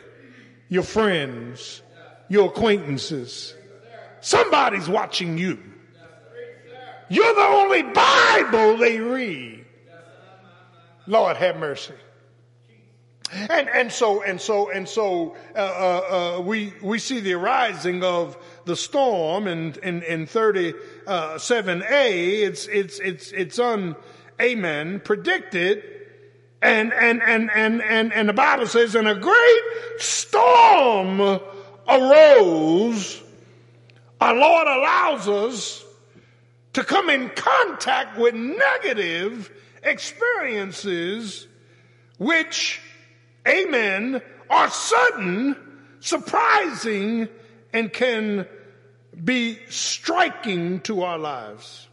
your 0.69 0.83
friends, 0.83 1.81
your 2.29 2.47
acquaintances. 2.47 3.53
Somebody's 4.21 4.89
watching 4.89 5.37
you. 5.37 5.59
You're 7.09 7.35
the 7.35 7.41
only 7.41 7.83
Bible 7.83 8.77
they 8.77 8.99
read. 8.99 9.65
Lord 11.05 11.37
have 11.37 11.57
mercy. 11.57 11.93
And, 13.31 13.69
and 13.69 13.91
so, 13.91 14.21
and 14.21 14.39
so, 14.39 14.69
and 14.69 14.87
so, 14.87 15.35
uh, 15.55 15.59
uh, 15.59 16.37
uh, 16.37 16.41
we, 16.41 16.73
we 16.81 16.99
see 16.99 17.19
the 17.19 17.33
arising 17.33 18.03
of 18.03 18.37
the 18.65 18.75
storm 18.75 19.47
in, 19.47 19.75
in, 19.81 20.03
in 20.03 20.27
37a. 20.27 21.83
It's, 22.43 22.67
it's, 22.67 22.99
it's, 22.99 23.31
it's 23.31 23.57
un, 23.59 23.95
amen, 24.39 25.01
predicted. 25.03 25.83
And, 26.65 26.91
and, 26.93 27.21
and, 27.21 27.51
and, 27.53 27.79
and, 27.83 28.11
and 28.11 28.27
the 28.27 28.33
Bible 28.33 28.65
says, 28.65 28.95
and 28.95 29.07
a 29.07 29.13
great 29.13 29.61
storm 29.99 31.21
arose. 31.87 33.21
Our 34.19 34.33
Lord 34.33 34.67
allows 34.67 35.29
us 35.29 35.85
to 36.73 36.83
come 36.83 37.11
in 37.11 37.29
contact 37.35 38.17
with 38.17 38.33
negative 38.33 39.51
experiences 39.83 41.45
which, 42.17 42.81
amen, 43.47 44.23
are 44.49 44.71
sudden, 44.71 45.55
surprising, 45.99 47.27
and 47.73 47.93
can 47.93 48.47
be 49.23 49.59
striking 49.69 50.79
to 50.79 51.03
our 51.03 51.19
lives. 51.19 51.87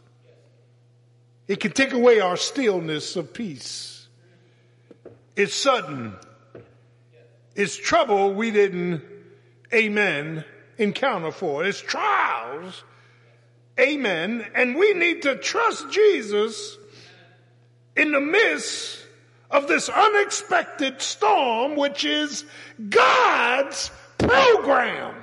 It 1.47 1.59
can 1.59 1.73
take 1.73 1.93
away 1.93 2.21
our 2.21 2.37
stillness 2.37 3.15
of 3.15 3.35
peace. 3.35 3.92
It's 5.35 5.53
sudden. 5.53 6.15
It's 7.55 7.75
trouble 7.75 8.33
we 8.33 8.51
didn't, 8.51 9.03
amen, 9.73 10.43
encounter 10.77 11.31
for. 11.31 11.63
It's 11.63 11.81
trials, 11.81 12.83
amen, 13.79 14.45
and 14.55 14.75
we 14.75 14.93
need 14.93 15.23
to 15.23 15.37
trust 15.37 15.91
Jesus 15.91 16.77
in 17.95 18.11
the 18.11 18.21
midst 18.21 19.05
of 19.51 19.67
this 19.67 19.87
unexpected 19.87 21.01
storm, 21.01 21.75
which 21.75 22.05
is 22.05 22.43
God's 22.89 23.91
program. 24.17 25.15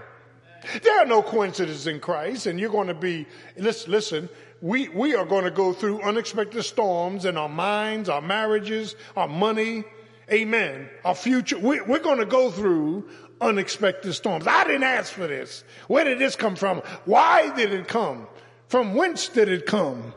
There 0.82 1.00
are 1.00 1.06
no 1.06 1.22
coincidences 1.22 1.88
in 1.88 1.98
Christ, 1.98 2.46
and 2.46 2.60
you're 2.60 2.70
going 2.70 2.88
to 2.88 2.94
be, 2.94 3.26
listen, 3.56 3.90
listen 3.90 4.28
we, 4.62 4.88
we 4.88 5.14
are 5.14 5.24
going 5.24 5.44
to 5.44 5.50
go 5.50 5.72
through 5.72 6.02
unexpected 6.02 6.62
storms 6.64 7.24
in 7.24 7.36
our 7.36 7.48
minds, 7.48 8.08
our 8.08 8.20
marriages, 8.20 8.94
our 9.16 9.28
money, 9.28 9.84
amen, 10.32 10.88
our 11.04 11.14
future. 11.14 11.58
We, 11.58 11.80
we're 11.80 11.98
going 11.98 12.18
to 12.18 12.26
go 12.26 12.50
through 12.50 13.08
unexpected 13.40 14.12
storms. 14.12 14.46
I 14.46 14.64
didn't 14.64 14.84
ask 14.84 15.12
for 15.12 15.26
this. 15.26 15.64
Where 15.88 16.04
did 16.04 16.18
this 16.18 16.36
come 16.36 16.56
from? 16.56 16.78
Why 17.04 17.54
did 17.54 17.72
it 17.72 17.88
come? 17.88 18.26
From 18.68 18.94
whence 18.94 19.28
did 19.28 19.48
it 19.48 19.66
come? 19.66 20.14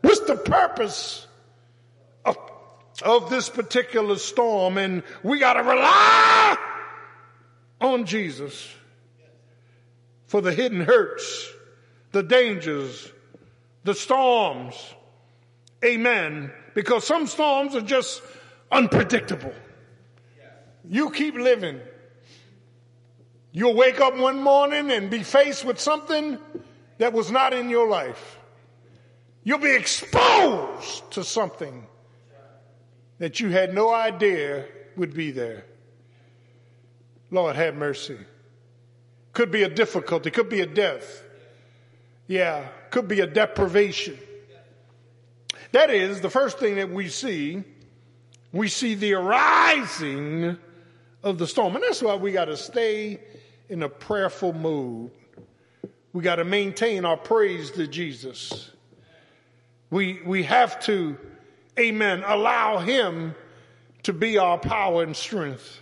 What's 0.00 0.20
the 0.20 0.36
purpose 0.36 1.26
of, 2.24 2.36
of 3.02 3.30
this 3.30 3.48
particular 3.48 4.16
storm? 4.16 4.78
And 4.78 5.02
we 5.22 5.38
got 5.38 5.54
to 5.54 5.62
rely 5.62 6.56
on 7.80 8.06
Jesus 8.06 8.68
for 10.26 10.40
the 10.40 10.52
hidden 10.52 10.80
hurts, 10.80 11.52
the 12.12 12.22
dangers, 12.22 13.12
the 13.84 13.94
storms. 13.94 14.74
Amen. 15.84 16.50
Because 16.74 17.06
some 17.06 17.26
storms 17.26 17.76
are 17.76 17.82
just 17.82 18.22
unpredictable. 18.72 19.52
You 20.88 21.10
keep 21.10 21.34
living. 21.34 21.80
You'll 23.52 23.74
wake 23.74 24.00
up 24.00 24.16
one 24.16 24.42
morning 24.42 24.90
and 24.90 25.10
be 25.10 25.22
faced 25.22 25.64
with 25.64 25.78
something 25.78 26.38
that 26.98 27.12
was 27.12 27.30
not 27.30 27.52
in 27.52 27.68
your 27.68 27.88
life. 27.88 28.38
You'll 29.44 29.58
be 29.58 29.74
exposed 29.74 31.10
to 31.12 31.22
something 31.22 31.86
that 33.18 33.40
you 33.40 33.50
had 33.50 33.74
no 33.74 33.92
idea 33.92 34.66
would 34.96 35.14
be 35.14 35.30
there. 35.30 35.64
Lord, 37.30 37.56
have 37.56 37.74
mercy. 37.74 38.18
Could 39.32 39.50
be 39.50 39.62
a 39.62 39.68
difficulty, 39.68 40.30
could 40.30 40.48
be 40.48 40.60
a 40.60 40.66
death. 40.66 41.22
Yeah, 42.26 42.66
could 42.90 43.08
be 43.08 43.20
a 43.20 43.26
deprivation. 43.26 44.18
That 45.72 45.90
is 45.90 46.20
the 46.20 46.30
first 46.30 46.58
thing 46.58 46.76
that 46.76 46.90
we 46.90 47.08
see. 47.08 47.64
We 48.52 48.68
see 48.68 48.94
the 48.94 49.14
arising 49.14 50.58
of 51.22 51.38
the 51.38 51.46
storm. 51.46 51.74
And 51.74 51.84
that's 51.84 52.02
why 52.02 52.16
we 52.16 52.32
got 52.32 52.46
to 52.46 52.56
stay 52.56 53.20
in 53.68 53.82
a 53.82 53.88
prayerful 53.88 54.52
mood. 54.52 55.10
We 56.12 56.22
got 56.22 56.36
to 56.36 56.44
maintain 56.44 57.04
our 57.04 57.16
praise 57.16 57.70
to 57.72 57.86
Jesus. 57.86 58.70
We, 59.90 60.20
we 60.24 60.42
have 60.42 60.80
to, 60.80 61.16
amen, 61.78 62.22
allow 62.26 62.78
him 62.78 63.34
to 64.02 64.12
be 64.12 64.36
our 64.36 64.58
power 64.58 65.02
and 65.02 65.16
strength. 65.16 65.80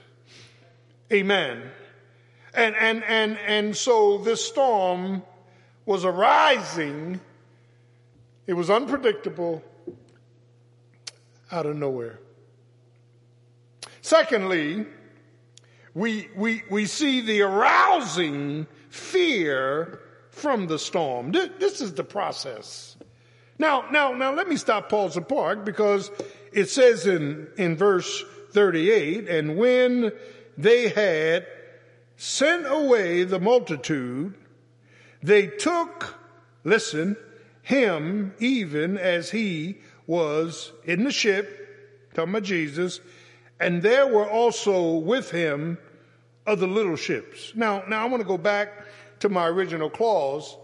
Amen. 1.13 1.63
And, 2.55 2.77
and, 2.77 3.03
and, 3.05 3.39
and 3.39 3.77
so 3.77 4.19
this 4.19 4.45
storm 4.45 5.23
was 5.87 6.05
arising. 6.05 7.21
It 8.47 8.53
was 8.53 8.71
unpredictable 8.71 9.63
out 11.51 11.67
of 11.67 11.77
nowhere. 11.77 12.21
Secondly, 14.03 14.87
we, 15.95 16.29
we, 16.37 16.63
we 16.71 16.87
see 16.87 17.21
the 17.21 17.43
arousing 17.43 18.67
fear 18.89 20.01
from 20.31 20.67
the 20.67 20.79
storm. 20.79 21.33
This, 21.33 21.81
is 21.81 21.95
the 21.95 22.05
process. 22.05 22.97
Now, 23.59 23.85
now, 23.91 24.13
now 24.13 24.33
let 24.33 24.49
me 24.49 24.57
stop, 24.57 24.89
pause 24.89 25.17
and 25.17 25.29
park 25.29 25.65
because 25.65 26.11
it 26.53 26.71
says 26.71 27.07
in, 27.07 27.49
in 27.57 27.77
verse 27.77 28.25
38, 28.53 29.29
and 29.29 29.57
when 29.57 30.13
they 30.57 30.89
had 30.89 31.47
sent 32.17 32.67
away 32.67 33.25
the 33.25 33.41
multitude, 33.41 34.35
they 35.23 35.47
took, 35.47 36.15
listen, 36.65 37.17
him 37.63 38.35
even 38.39 38.99
as 38.99 39.31
he 39.31 39.79
was 40.07 40.73
in 40.85 41.05
the 41.05 41.13
ship, 41.13 42.09
talking 42.15 42.31
about 42.31 42.43
Jesus, 42.43 43.01
and 43.61 43.83
there 43.83 44.07
were 44.07 44.29
also 44.29 44.95
with 44.95 45.31
him 45.31 45.79
other 46.47 46.67
little 46.67 46.97
ships. 46.97 47.53
Now, 47.55 47.85
now 47.87 48.05
I 48.05 48.09
want 48.09 48.23
to 48.23 48.27
go 48.27 48.39
back 48.39 48.87
to 49.21 49.29
my 49.29 49.47
original 49.47 49.91
clause. 49.91 50.57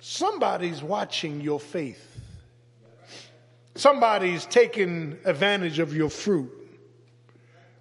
Somebody's 0.00 0.82
watching 0.82 1.40
your 1.40 1.58
faith. 1.58 2.04
Somebody's 3.74 4.44
taking 4.44 5.16
advantage 5.24 5.78
of 5.78 5.96
your 5.96 6.10
fruit, 6.10 6.50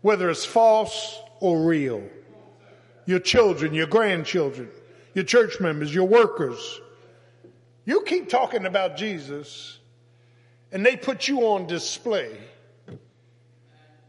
whether 0.01 0.29
it's 0.29 0.45
false 0.45 1.19
or 1.39 1.61
real. 1.61 2.03
Your 3.05 3.19
children, 3.19 3.73
your 3.73 3.87
grandchildren, 3.87 4.69
your 5.13 5.25
church 5.25 5.59
members, 5.59 5.93
your 5.93 6.07
workers. 6.07 6.79
You 7.85 8.01
keep 8.01 8.29
talking 8.29 8.65
about 8.65 8.97
Jesus 8.97 9.79
and 10.71 10.85
they 10.85 10.95
put 10.95 11.27
you 11.27 11.41
on 11.41 11.67
display 11.67 12.37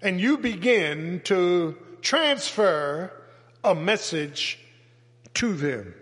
and 0.02 0.20
you 0.20 0.38
begin 0.38 1.20
to 1.24 1.76
transfer 2.02 3.12
a 3.64 3.74
message 3.74 4.58
to 5.34 5.54
them. 5.54 5.94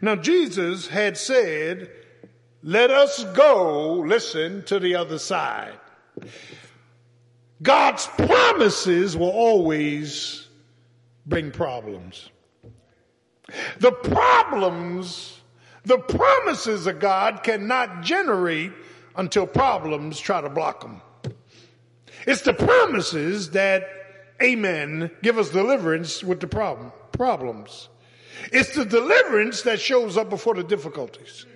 Now, 0.00 0.16
Jesus 0.16 0.88
had 0.88 1.16
said, 1.16 1.90
let 2.62 2.90
us 2.90 3.24
go, 3.34 4.02
listen, 4.06 4.64
to 4.64 4.80
the 4.80 4.96
other 4.96 5.18
side. 5.18 5.78
God's 7.62 8.06
promises 8.06 9.16
will 9.16 9.30
always 9.30 10.48
bring 11.26 11.50
problems. 11.50 12.30
The 13.78 13.92
problems, 13.92 15.40
the 15.84 15.98
promises 15.98 16.86
of 16.86 16.98
God 16.98 17.42
cannot 17.42 18.02
generate 18.02 18.72
until 19.14 19.46
problems 19.46 20.18
try 20.18 20.40
to 20.40 20.48
block 20.48 20.80
them. 20.80 21.00
It's 22.26 22.42
the 22.42 22.52
promises 22.52 23.50
that, 23.50 23.88
amen, 24.42 25.10
give 25.22 25.38
us 25.38 25.50
deliverance 25.50 26.22
with 26.22 26.40
the 26.40 26.48
problem, 26.48 26.92
problems. 27.12 27.88
It's 28.52 28.74
the 28.74 28.84
deliverance 28.84 29.62
that 29.62 29.80
shows 29.80 30.16
up 30.16 30.28
before 30.28 30.54
the 30.54 30.64
difficulties. 30.64 31.46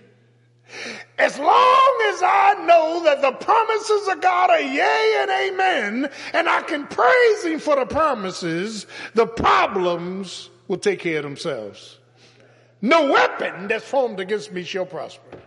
As 1.19 1.39
long 1.39 2.01
as 2.07 2.23
I 2.23 2.65
know 2.67 3.03
that 3.05 3.21
the 3.21 3.33
promises 3.33 4.09
of 4.09 4.21
God 4.21 4.51
are 4.51 4.61
yea 4.61 5.17
and 5.21 5.31
amen, 5.31 6.11
and 6.33 6.49
I 6.49 6.63
can 6.63 6.87
praise 6.87 7.45
Him 7.45 7.59
for 7.59 7.77
the 7.77 7.87
promises, 7.87 8.87
the 9.15 9.27
problems 9.27 10.49
will 10.69 10.79
take 10.79 11.01
care 11.01 11.19
of 11.19 11.25
themselves. 11.25 11.99
No 12.81 13.13
weapon 13.13 13.69
that's 13.69 13.85
formed 13.85 14.21
against 14.21 14.53
me 14.53 14.63
shall 14.63 14.87
prosper. 14.87 15.39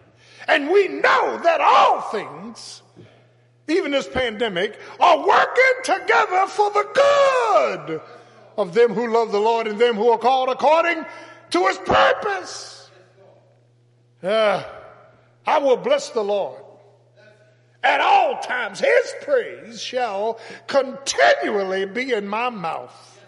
And 0.47 0.69
we 0.69 0.87
know 0.89 1.39
that 1.43 1.61
all 1.61 2.01
things, 2.01 2.82
even 3.67 3.91
this 3.91 4.07
pandemic, 4.07 4.79
are 4.99 5.25
working 5.25 5.73
together 5.83 6.47
for 6.47 6.69
the 6.71 6.87
good 6.93 8.01
of 8.57 8.73
them 8.73 8.93
who 8.93 9.11
love 9.11 9.31
the 9.31 9.39
Lord 9.39 9.67
and 9.67 9.79
them 9.79 9.95
who 9.95 10.09
are 10.09 10.17
called 10.17 10.49
according 10.49 11.05
to 11.51 11.67
his 11.67 11.77
purpose. 11.79 12.89
Uh, 14.21 14.63
I 15.45 15.59
will 15.59 15.77
bless 15.77 16.09
the 16.09 16.23
Lord. 16.23 16.61
At 17.83 17.99
all 17.99 18.39
times, 18.39 18.79
his 18.79 19.13
praise 19.21 19.81
shall 19.81 20.39
continually 20.67 21.85
be 21.85 22.13
in 22.13 22.27
my 22.27 22.49
mouth. 22.49 23.19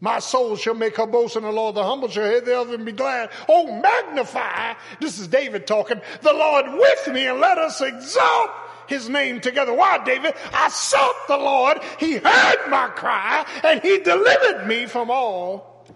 My 0.00 0.18
soul 0.18 0.56
shall 0.56 0.74
make 0.74 0.96
her 0.96 1.06
boast 1.06 1.36
in 1.36 1.44
the 1.44 1.52
Lord. 1.52 1.76
The 1.76 1.84
humble 1.84 2.08
shall 2.08 2.28
hear 2.28 2.40
thereof 2.40 2.70
and 2.70 2.84
be 2.84 2.92
glad. 2.92 3.30
Oh, 3.48 3.80
magnify, 3.80 4.74
this 5.00 5.18
is 5.18 5.28
David 5.28 5.66
talking, 5.66 6.00
the 6.20 6.32
Lord 6.32 6.66
with 6.72 7.14
me 7.14 7.26
and 7.28 7.40
let 7.40 7.58
us 7.58 7.80
exalt 7.80 8.50
his 8.88 9.08
name 9.08 9.40
together. 9.40 9.72
Why, 9.72 10.02
David? 10.04 10.34
I 10.52 10.68
sought 10.68 11.28
the 11.28 11.36
Lord. 11.36 11.80
He 11.98 12.14
heard 12.14 12.68
my 12.68 12.88
cry 12.94 13.46
and 13.64 13.80
he 13.80 13.98
delivered 13.98 14.66
me 14.66 14.86
from 14.86 15.10
all 15.10 15.86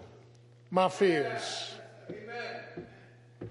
my 0.69 0.89
fears. 0.89 1.71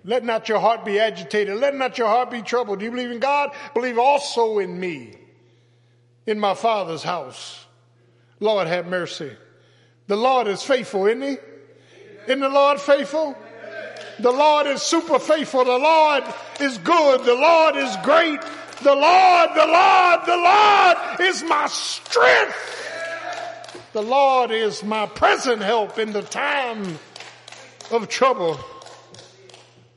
Let 0.05 0.24
not 0.24 0.48
your 0.48 0.61
heart 0.61 0.85
be 0.85 0.98
agitated. 0.98 1.59
Let 1.59 1.74
not 1.74 1.98
your 1.98 2.09
heart 2.09 2.31
be 2.31 2.42
troubled. 2.42 2.79
Do 2.79 2.87
you 2.87 2.90
believe 2.90 3.11
in 3.11 3.20
God? 3.20 3.50
Believe 3.74 3.98
also 3.98 4.59
in 4.59 4.79
me. 4.79 5.14
In 6.26 6.38
my 6.38 6.55
father's 6.55 7.03
house. 7.03 7.66
Lord 8.38 8.66
have 8.66 8.87
mercy. 8.87 9.33
The 10.07 10.16
Lord 10.16 10.48
is 10.48 10.62
faithful, 10.62 11.07
isn't 11.07 11.22
he? 11.22 11.37
Isn't 12.24 12.40
the 12.40 12.48
Lord 12.48 12.81
faithful? 12.81 13.37
The 14.18 14.31
Lord 14.31 14.66
is 14.66 14.83
super 14.83 15.18
faithful. 15.18 15.64
The 15.64 15.79
Lord 15.79 16.24
is 16.61 16.79
good. 16.79 17.24
The 17.24 17.35
Lord 17.35 17.76
is 17.76 17.96
great. 18.03 18.40
The 18.83 18.95
Lord, 18.95 19.51
the 19.55 19.66
Lord, 19.66 20.21
the 20.27 20.37
Lord 20.37 21.21
is 21.21 21.43
my 21.43 21.66
strength. 21.66 22.81
The 23.93 24.03
Lord 24.03 24.51
is 24.51 24.83
my 24.83 25.07
present 25.07 25.61
help 25.61 25.99
in 25.99 26.12
the 26.12 26.23
time 26.23 26.99
of 27.90 28.09
trouble. 28.09 28.59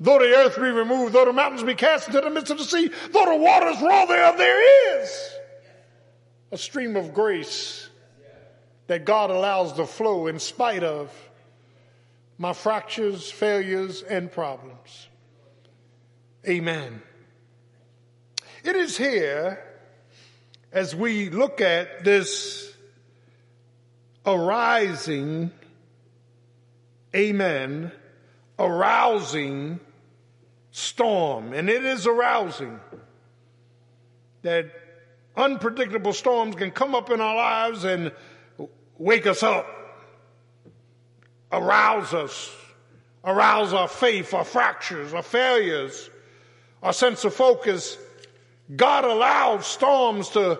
Though 0.01 0.19
the 0.19 0.35
earth 0.35 0.57
be 0.57 0.63
removed, 0.63 1.13
though 1.13 1.23
the 1.23 1.31
mountains 1.31 1.63
be 1.63 1.75
cast 1.75 2.09
into 2.09 2.19
the 2.19 2.29
midst 2.29 2.51
of 2.51 2.57
the 2.57 2.65
sea, 2.65 2.89
though 3.11 3.25
the 3.25 3.37
waters 3.37 3.81
roll 3.81 4.05
thereof, 4.05 4.37
there 4.37 5.01
is 5.01 5.29
a 6.51 6.57
stream 6.57 6.97
of 6.97 7.13
grace 7.13 7.89
that 8.87 9.05
God 9.05 9.29
allows 9.29 9.73
to 9.73 9.85
flow 9.85 10.27
in 10.27 10.39
spite 10.39 10.83
of 10.83 11.09
my 12.37 12.51
fractures, 12.51 13.31
failures, 13.31 14.01
and 14.03 14.29
problems. 14.29 15.07
Amen. 16.45 17.01
It 18.63 18.77
is 18.77 18.97
here 18.97 19.61
as 20.71 20.95
we 20.95 21.29
look 21.29 21.59
at 21.59 22.05
this 22.05 22.73
arising, 24.25 25.51
amen, 27.13 27.91
arousing 28.57 29.81
storm. 30.71 31.51
And 31.51 31.69
it 31.69 31.83
is 31.83 32.07
arousing 32.07 32.79
that 34.43 34.71
unpredictable 35.35 36.13
storms 36.13 36.55
can 36.55 36.71
come 36.71 36.95
up 36.95 37.09
in 37.09 37.19
our 37.19 37.35
lives 37.35 37.83
and 37.83 38.13
wake 38.97 39.27
us 39.27 39.43
up, 39.43 39.67
arouse 41.51 42.13
us, 42.13 42.49
arouse 43.25 43.73
our 43.73 43.89
faith, 43.89 44.33
our 44.33 44.45
fractures, 44.45 45.13
our 45.13 45.21
failures, 45.21 46.09
our 46.81 46.93
sense 46.93 47.25
of 47.25 47.33
focus. 47.33 47.97
God 48.75 49.05
allows 49.05 49.67
storms 49.67 50.29
to 50.29 50.59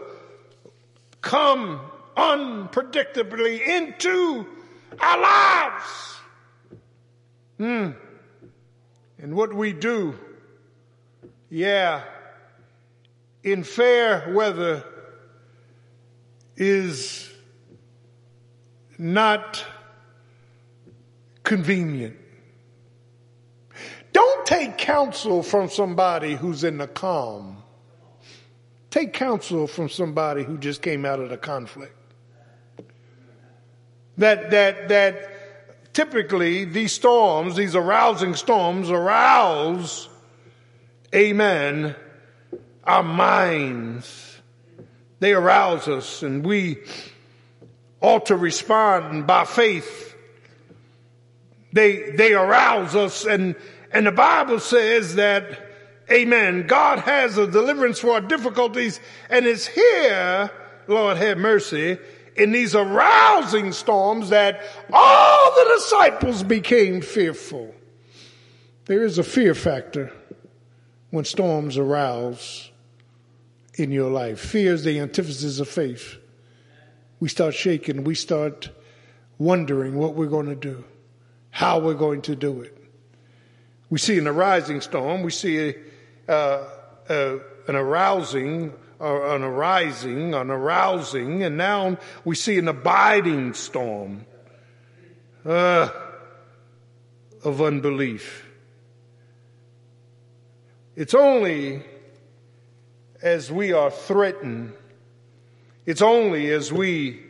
come 1.22 1.80
unpredictably 2.16 3.66
into 3.66 4.46
our 5.00 5.20
lives. 5.20 6.16
Hmm. 7.58 7.92
And 9.18 9.36
what 9.36 9.54
we 9.54 9.74
do, 9.74 10.20
yeah, 11.50 12.04
in 13.42 13.64
fair 13.64 14.32
weather 14.34 14.84
is 16.56 17.32
not 18.98 19.66
convenient. 21.44 22.18
Don't 24.12 24.46
take 24.46 24.78
counsel 24.78 25.42
from 25.42 25.70
somebody 25.70 26.36
who's 26.36 26.64
in 26.64 26.78
the 26.78 26.88
calm. 26.88 27.63
Take 28.94 29.14
counsel 29.14 29.66
from 29.66 29.90
somebody 29.90 30.44
who 30.44 30.56
just 30.56 30.84
came 30.84 31.04
out 31.04 31.20
of 31.20 31.32
the 31.32 31.38
conflict. 31.38 31.96
That, 34.20 34.52
that, 34.52 34.90
that 34.90 35.94
typically 35.96 36.66
these 36.66 36.94
storms, 36.94 37.56
these 37.56 37.76
arousing 37.76 38.36
storms 38.36 38.92
arouse, 38.92 40.10
amen, 41.12 41.96
our 42.84 43.02
minds. 43.02 44.40
They 45.20 45.34
arouse 45.34 45.88
us 45.88 46.22
and 46.22 46.46
we 46.46 46.78
ought 48.00 48.28
to 48.28 48.36
respond 48.36 49.26
by 49.26 49.46
faith. 49.46 50.16
They, 51.72 52.12
they 52.12 52.34
arouse 52.34 52.96
us 52.96 53.26
and, 53.26 53.56
and 53.92 54.06
the 54.06 54.12
Bible 54.12 54.60
says 54.60 55.16
that, 55.16 55.63
amen, 56.12 56.68
God 56.68 57.00
has 57.00 57.38
a 57.38 57.48
deliverance 57.48 58.00
for 58.00 58.12
our 58.12 58.22
difficulties 58.22 59.00
and 59.30 59.46
it's 59.46 59.66
here, 59.68 60.52
Lord 60.88 61.18
have 61.18 61.38
mercy, 61.38 61.98
in 62.36 62.52
these 62.52 62.76
arousing 62.76 63.72
storms 63.72 64.30
that 64.30 64.62
all 64.92 65.56
the 65.56 65.76
disciples 65.76 66.44
became 66.44 67.02
fearful. 67.02 67.74
There 68.86 69.04
is 69.04 69.18
a 69.18 69.24
fear 69.24 69.54
factor 69.54 70.12
when 71.12 71.26
storms 71.26 71.78
arouse 71.78 72.72
in 73.76 73.92
your 73.92 74.10
life. 74.10 74.40
Fear 74.40 74.74
is 74.74 74.84
the 74.84 75.00
antithesis 75.00 75.60
of 75.60 75.68
faith 75.70 76.18
we 77.24 77.30
start 77.30 77.54
shaking. 77.54 78.04
We 78.04 78.16
start 78.16 78.70
wondering 79.38 79.96
what 79.96 80.14
we're 80.14 80.26
going 80.26 80.48
to 80.48 80.56
do, 80.56 80.84
how 81.52 81.80
we're 81.80 81.94
going 81.94 82.22
to 82.24 82.36
do 82.36 82.60
it. 82.64 82.78
We 83.90 83.98
see 83.98 84.18
an 84.18 84.28
arising 84.28 84.82
storm. 84.82 85.24
We 85.24 85.32
see 85.32 85.70
a, 85.70 85.76
uh, 86.28 86.68
uh, 87.10 87.38
an 87.68 87.76
arousing, 87.76 88.74
or 89.00 89.36
an 89.36 89.44
arising, 89.44 90.34
an 90.34 90.50
arousing, 90.50 91.44
and 91.44 91.58
now 91.58 91.98
we 92.24 92.36
see 92.36 92.58
an 92.58 92.68
abiding 92.68 93.54
storm 93.54 94.26
uh, 95.46 95.90
of 97.44 97.62
unbelief. 97.62 98.48
It's 100.96 101.14
only 101.14 101.84
as 103.22 103.52
we 103.52 103.74
are 103.74 103.90
threatened 103.90 104.74
it's 105.86 106.02
only 106.02 106.50
as 106.52 106.72
we 106.72 107.22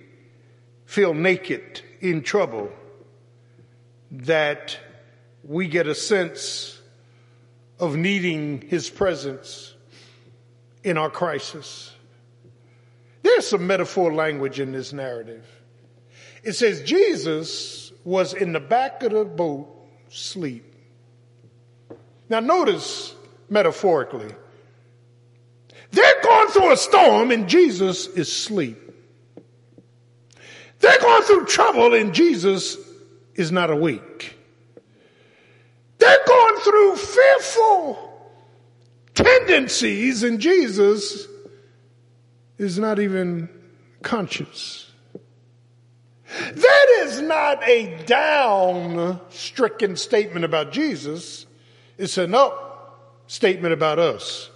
feel 0.86 1.14
naked, 1.14 1.82
in 2.02 2.22
trouble, 2.22 2.72
that 4.12 4.78
we 5.44 5.68
get 5.68 5.88
a 5.88 5.96
sense 5.96 6.73
of 7.80 7.96
needing 7.96 8.62
His 8.62 8.90
presence 8.90 9.74
in 10.84 10.98
our 10.98 11.10
crisis. 11.10 11.94
There's 13.22 13.48
some 13.48 13.66
metaphor 13.66 14.14
language 14.14 14.60
in 14.60 14.72
this 14.72 14.94
narrative. 14.94 15.46
It 16.44 16.54
says 16.54 16.82
Jesus 16.82 17.92
was 18.04 18.34
in 18.34 18.52
the 18.52 18.60
back 18.60 19.02
of 19.04 19.14
the 19.14 19.24
boat, 19.24 19.68
sleep. 20.10 20.76
Now 22.30 22.42
notice 22.42 23.16
metaphorically, 23.50 24.34
they're 25.92 26.22
going 26.22 26.48
through 26.50 26.72
a 26.72 26.78
storm 26.78 27.32
and 27.32 27.48
Jesus 27.48 28.08
is 28.08 28.28
asleep. 28.28 28.78
They're 30.80 31.00
going 31.00 31.24
through 31.24 31.46
trouble 31.46 31.94
and 31.94 32.14
Jesus 32.14 32.78
is 33.36 33.52
not 33.52 33.70
awake. 33.70 34.36
They're 36.04 36.26
going 36.28 36.60
through 36.60 36.96
fearful 36.98 38.30
tendencies 39.14 40.24
and 40.24 40.38
Jesus 40.38 41.30
is 42.58 42.78
not 42.78 43.00
even 43.00 43.48
conscious. 44.02 44.92
That 46.28 46.88
is 47.04 47.22
not 47.22 47.66
a 47.66 48.04
down 48.04 49.22
stricken 49.30 49.96
statement 49.96 50.44
about 50.44 50.74
Jesus. 50.74 51.46
It's 51.98 52.18
an 52.18 52.36
up 52.36 53.24
statement 53.28 53.74
about 53.74 53.98
us. 53.98 54.50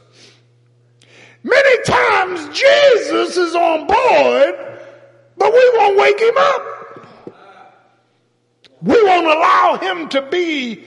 Many 1.43 1.83
times 1.83 2.59
Jesus 2.59 3.37
is 3.37 3.55
on 3.55 3.87
board, 3.87 4.81
but 5.37 5.53
we 5.53 5.71
won't 5.77 5.97
wake 5.97 6.19
him 6.19 6.37
up. 6.37 6.63
We 8.81 9.01
won't 9.01 9.27
allow 9.27 9.77
him 9.81 10.09
to 10.09 10.23
be 10.23 10.83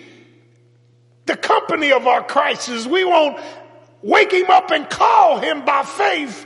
the 1.30 1.36
company 1.36 1.92
of 1.92 2.08
our 2.08 2.24
crisis. 2.24 2.86
We 2.86 3.04
won't 3.04 3.40
wake 4.02 4.32
him 4.32 4.50
up 4.50 4.72
and 4.72 4.88
call 4.90 5.38
him 5.38 5.64
by 5.64 5.84
faith 5.84 6.44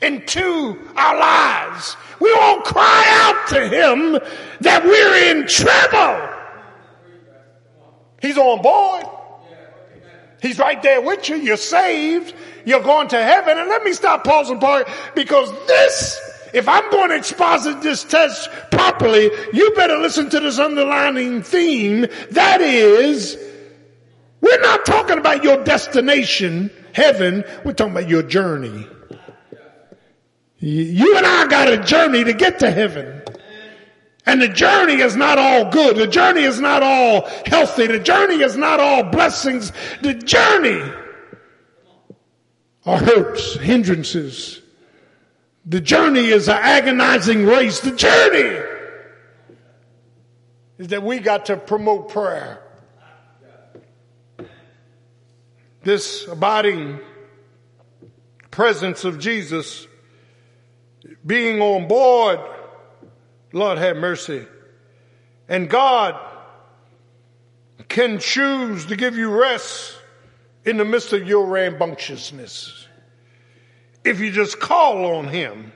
into 0.00 0.78
our 0.96 1.18
lives. 1.18 1.96
We 2.18 2.32
won't 2.32 2.64
cry 2.64 3.04
out 3.08 3.48
to 3.48 3.68
him 3.68 4.18
that 4.60 4.84
we're 4.84 5.30
in 5.30 5.46
trouble. 5.46 6.28
He's 8.22 8.38
on 8.38 8.62
board. 8.62 9.04
He's 10.40 10.58
right 10.58 10.82
there 10.82 11.02
with 11.02 11.28
you. 11.28 11.36
You're 11.36 11.56
saved. 11.58 12.34
You're 12.64 12.82
going 12.82 13.08
to 13.08 13.22
heaven. 13.22 13.58
And 13.58 13.68
let 13.68 13.82
me 13.84 13.92
stop 13.92 14.24
pausing 14.24 14.60
part 14.60 14.88
because 15.14 15.50
this, 15.66 16.18
if 16.54 16.68
I'm 16.68 16.90
going 16.90 17.10
to 17.10 17.16
exposit 17.16 17.82
this 17.82 18.02
test 18.02 18.48
properly, 18.70 19.30
you 19.52 19.72
better 19.74 19.98
listen 19.98 20.30
to 20.30 20.40
this 20.40 20.58
underlining 20.58 21.42
theme. 21.42 22.06
That 22.30 22.60
is, 22.60 23.36
we're 24.42 24.60
not 24.60 24.84
talking 24.84 25.18
about 25.18 25.44
your 25.44 25.62
destination, 25.62 26.70
heaven. 26.92 27.44
We're 27.64 27.74
talking 27.74 27.92
about 27.92 28.08
your 28.08 28.24
journey. 28.24 28.86
You 30.58 31.16
and 31.16 31.24
I 31.26 31.46
got 31.46 31.68
a 31.68 31.78
journey 31.78 32.24
to 32.24 32.32
get 32.32 32.58
to 32.58 32.70
heaven. 32.70 33.22
And 34.26 34.42
the 34.42 34.48
journey 34.48 35.00
is 35.00 35.14
not 35.14 35.38
all 35.38 35.70
good. 35.70 35.96
The 35.96 36.08
journey 36.08 36.42
is 36.42 36.60
not 36.60 36.82
all 36.82 37.28
healthy. 37.46 37.86
The 37.86 38.00
journey 38.00 38.42
is 38.42 38.56
not 38.56 38.80
all 38.80 39.04
blessings. 39.04 39.72
The 40.02 40.14
journey 40.14 40.82
are 42.84 42.98
hurts, 42.98 43.54
hindrances. 43.54 44.60
The 45.66 45.80
journey 45.80 46.26
is 46.26 46.48
an 46.48 46.58
agonizing 46.58 47.46
race. 47.46 47.78
The 47.78 47.92
journey 47.92 48.60
is 50.78 50.88
that 50.88 51.04
we 51.04 51.20
got 51.20 51.46
to 51.46 51.56
promote 51.56 52.08
prayer. 52.08 52.60
This 55.82 56.28
abiding 56.28 57.00
presence 58.50 59.04
of 59.04 59.18
Jesus 59.18 59.86
being 61.26 61.60
on 61.60 61.88
board, 61.88 62.38
Lord 63.52 63.78
have 63.78 63.96
mercy. 63.96 64.46
And 65.48 65.68
God 65.68 66.14
can 67.88 68.18
choose 68.18 68.86
to 68.86 68.96
give 68.96 69.16
you 69.16 69.28
rest 69.28 69.96
in 70.64 70.76
the 70.76 70.84
midst 70.84 71.12
of 71.12 71.26
your 71.26 71.46
rambunctiousness. 71.46 72.86
If 74.04 74.20
you 74.20 74.30
just 74.30 74.60
call 74.60 75.16
on 75.16 75.28
Him, 75.28 75.72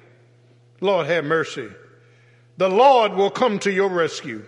Lord 0.80 1.06
have 1.06 1.24
mercy. 1.24 1.68
The 2.58 2.68
Lord 2.68 3.14
will 3.14 3.30
come 3.30 3.58
to 3.60 3.72
your 3.72 3.88
rescue. 3.88 4.44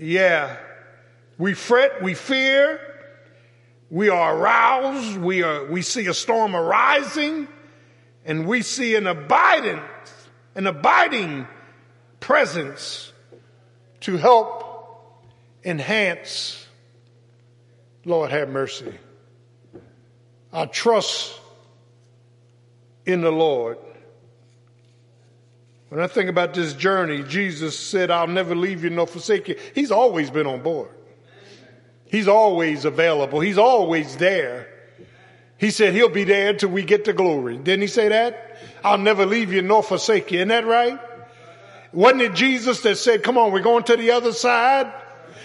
Yeah. 0.00 0.56
We 1.38 1.54
fret, 1.54 2.02
we 2.02 2.14
fear, 2.14 2.80
we 3.90 4.08
are 4.08 4.36
aroused, 4.36 5.16
we 5.18 5.42
are, 5.42 5.64
we 5.66 5.82
see 5.82 6.06
a 6.06 6.14
storm 6.14 6.56
arising, 6.56 7.48
and 8.24 8.46
we 8.46 8.62
see 8.62 8.96
an 8.96 9.06
abiding, 9.06 9.80
an 10.54 10.66
abiding 10.66 11.46
presence 12.20 13.12
to 14.00 14.16
help 14.16 15.22
enhance. 15.64 16.66
Lord 18.04 18.30
have 18.30 18.48
mercy. 18.48 18.92
I 20.52 20.66
trust 20.66 21.38
in 23.04 23.20
the 23.20 23.30
Lord. 23.30 23.78
When 25.88 26.00
I 26.00 26.08
think 26.08 26.28
about 26.28 26.54
this 26.54 26.72
journey, 26.72 27.22
Jesus 27.22 27.78
said, 27.78 28.10
I'll 28.10 28.26
never 28.26 28.56
leave 28.56 28.82
you 28.82 28.90
nor 28.90 29.06
forsake 29.06 29.48
you. 29.48 29.56
He's 29.74 29.92
always 29.92 30.30
been 30.30 30.46
on 30.46 30.62
board. 30.62 30.90
He's 32.06 32.28
always 32.28 32.84
available. 32.84 33.40
He's 33.40 33.58
always 33.58 34.16
there. 34.16 34.68
He 35.58 35.70
said 35.70 35.94
he'll 35.94 36.08
be 36.08 36.24
there 36.24 36.50
until 36.50 36.68
we 36.68 36.82
get 36.82 37.06
to 37.06 37.12
glory. 37.12 37.56
Didn't 37.56 37.80
he 37.80 37.86
say 37.86 38.08
that? 38.08 38.58
I'll 38.84 38.98
never 38.98 39.26
leave 39.26 39.52
you 39.52 39.62
nor 39.62 39.82
forsake 39.82 40.30
you. 40.30 40.38
Isn't 40.38 40.48
that 40.48 40.66
right? 40.66 41.00
Wasn't 41.92 42.20
it 42.20 42.34
Jesus 42.34 42.82
that 42.82 42.96
said, 42.96 43.22
come 43.22 43.38
on, 43.38 43.52
we're 43.52 43.60
going 43.60 43.84
to 43.84 43.96
the 43.96 44.10
other 44.10 44.32
side? 44.32 44.92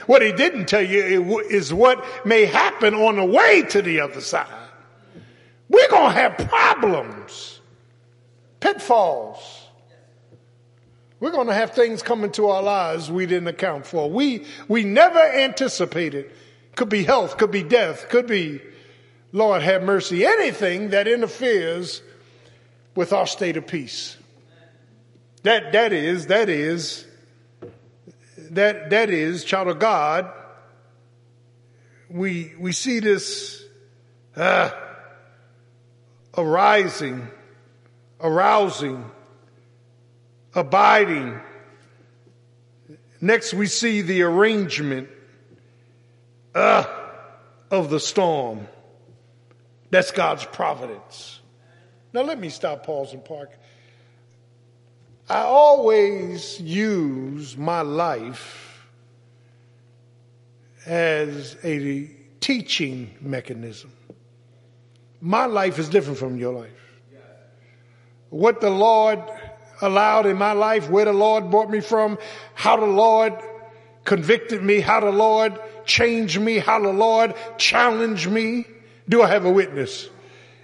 What 0.06 0.22
he 0.22 0.32
didn't 0.34 0.66
tell 0.66 0.82
you 0.82 1.40
is 1.40 1.74
what 1.74 2.04
may 2.26 2.46
happen 2.46 2.94
on 2.94 3.16
the 3.16 3.26
way 3.26 3.62
to 3.70 3.82
the 3.82 4.02
other 4.02 4.22
side. 4.22 4.48
We're 5.70 5.90
going 5.90 6.14
to 6.14 6.20
have 6.20 6.38
problems, 6.38 7.62
pitfalls. 8.60 9.62
We're 11.22 11.32
going 11.32 11.48
to 11.48 11.54
have 11.54 11.72
things 11.72 12.02
come 12.02 12.24
into 12.24 12.48
our 12.48 12.64
lives 12.64 13.10
we 13.10 13.28
didn't 13.28 13.48
account 13.48 13.86
for. 13.86 14.10
We, 14.10 14.46
we 14.68 14.84
never 14.84 15.20
anticipated. 15.20 16.32
Could 16.82 16.90
be 16.90 17.04
health, 17.04 17.38
could 17.38 17.52
be 17.52 17.62
death, 17.62 18.10
could 18.10 18.26
be, 18.26 18.60
Lord 19.32 19.62
have 19.62 19.84
mercy, 19.84 20.26
anything 20.26 20.90
that 20.90 21.08
interferes 21.08 22.02
with 22.96 23.14
our 23.14 23.28
state 23.28 23.56
of 23.56 23.68
peace. 23.68 24.18
That, 25.44 25.74
that 25.74 25.94
is, 25.94 26.26
that 26.26 26.50
is, 26.50 27.06
that, 28.50 28.90
that 28.90 29.12
is, 29.12 29.44
child 29.44 29.68
of 29.68 29.78
God, 29.78 30.32
we, 32.10 32.54
we 32.60 32.72
see 32.72 33.00
this, 33.00 33.64
uh, 34.36 34.72
arising, 36.36 37.28
arousing, 38.20 39.06
abiding. 40.56 41.40
Next 43.22 43.54
we 43.54 43.68
see 43.68 44.02
the 44.02 44.24
arrangement, 44.24 45.10
uh, 46.54 46.86
of 47.70 47.90
the 47.90 48.00
storm. 48.00 48.68
That's 49.90 50.12
God's 50.12 50.46
providence. 50.46 51.40
Now 52.14 52.22
let 52.22 52.40
me 52.40 52.50
stop, 52.50 52.86
pause, 52.86 53.14
and 53.14 53.24
park. 53.24 53.52
I 55.30 55.42
always 55.44 56.60
use 56.60 57.56
my 57.56 57.82
life 57.82 58.86
as 60.86 61.56
a 61.64 62.10
teaching 62.40 63.16
mechanism. 63.22 63.92
My 65.22 65.46
life 65.46 65.78
is 65.80 65.88
different 65.88 66.20
from 66.20 66.38
your 66.38 66.54
life. 66.54 66.72
What 68.30 68.62
the 68.62 68.70
Lord 68.70 69.20
allowed 69.82 70.26
in 70.26 70.38
my 70.38 70.54
life, 70.54 70.90
where 70.90 71.06
the 71.06 71.14
Lord 71.14 71.52
brought 71.52 71.70
me 71.70 71.82
from, 71.82 72.18
how 72.54 72.78
the 72.78 72.86
Lord 72.86 73.34
convicted 74.04 74.64
me, 74.64 74.80
how 74.80 75.00
the 75.00 75.12
Lord 75.12 75.60
changed 75.92 76.40
me, 76.40 76.58
how 76.58 76.80
the 76.80 76.94
Lord 76.94 77.36
challenged 77.58 78.30
me. 78.30 78.66
Do 79.10 79.22
I 79.22 79.28
have 79.28 79.46
a 79.46 79.52
witness? 79.52 80.10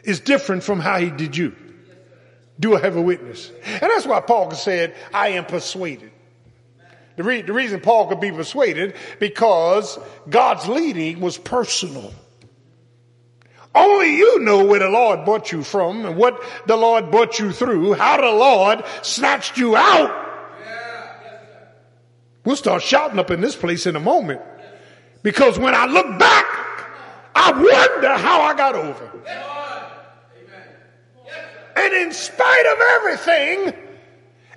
Is 0.03 0.21
different 0.21 0.63
from 0.63 0.79
how 0.79 0.97
he 0.97 1.09
did 1.09 1.35
you. 1.35 1.53
Do 2.59 2.75
I 2.75 2.79
have 2.79 2.95
a 2.95 3.01
witness? 3.01 3.51
And 3.65 3.81
that's 3.81 4.05
why 4.05 4.21
Paul 4.21 4.51
said, 4.51 4.95
I 5.13 5.29
am 5.29 5.45
persuaded. 5.45 6.11
The, 7.17 7.23
re- 7.23 7.41
the 7.41 7.53
reason 7.53 7.81
Paul 7.81 8.07
could 8.07 8.21
be 8.21 8.31
persuaded 8.31 8.95
because 9.19 9.99
God's 10.29 10.67
leading 10.67 11.19
was 11.19 11.37
personal. 11.37 12.13
Only 13.75 14.15
you 14.15 14.39
know 14.39 14.65
where 14.65 14.79
the 14.79 14.89
Lord 14.89 15.25
brought 15.25 15.51
you 15.51 15.61
from 15.61 16.05
and 16.05 16.15
what 16.15 16.41
the 16.65 16.77
Lord 16.77 17.11
brought 17.11 17.37
you 17.37 17.51
through, 17.51 17.93
how 17.93 18.17
the 18.17 18.31
Lord 18.31 18.83
snatched 19.01 19.57
you 19.57 19.75
out. 19.75 20.25
We'll 22.45 22.55
start 22.55 22.81
shouting 22.81 23.19
up 23.19 23.29
in 23.29 23.41
this 23.41 23.57
place 23.57 23.85
in 23.85 23.97
a 23.97 23.99
moment. 23.99 24.41
Because 25.23 25.59
when 25.59 25.75
I 25.75 25.85
look 25.85 26.17
back, 26.19 26.45
I 27.35 27.51
wonder 27.51 28.13
how 28.17 28.41
I 28.41 28.55
got 28.55 28.75
over. 28.75 29.11
And 31.75 31.93
in 31.93 32.11
spite 32.11 32.65
of 32.65 32.79
everything, 32.95 33.73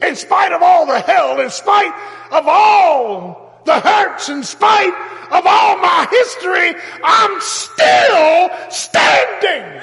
in 0.00 0.16
spite 0.16 0.52
of 0.52 0.62
all 0.62 0.86
the 0.86 1.00
hell, 1.00 1.40
in 1.40 1.50
spite 1.50 1.92
of 2.32 2.44
all 2.46 3.62
the 3.66 3.78
hurts, 3.78 4.28
in 4.28 4.42
spite 4.42 4.94
of 5.30 5.46
all 5.46 5.76
my 5.78 6.06
history, 6.10 6.74
I'm 7.04 7.40
still 7.40 8.50
standing. 8.70 9.82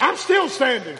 I'm 0.00 0.16
still 0.16 0.48
standing. 0.48 0.96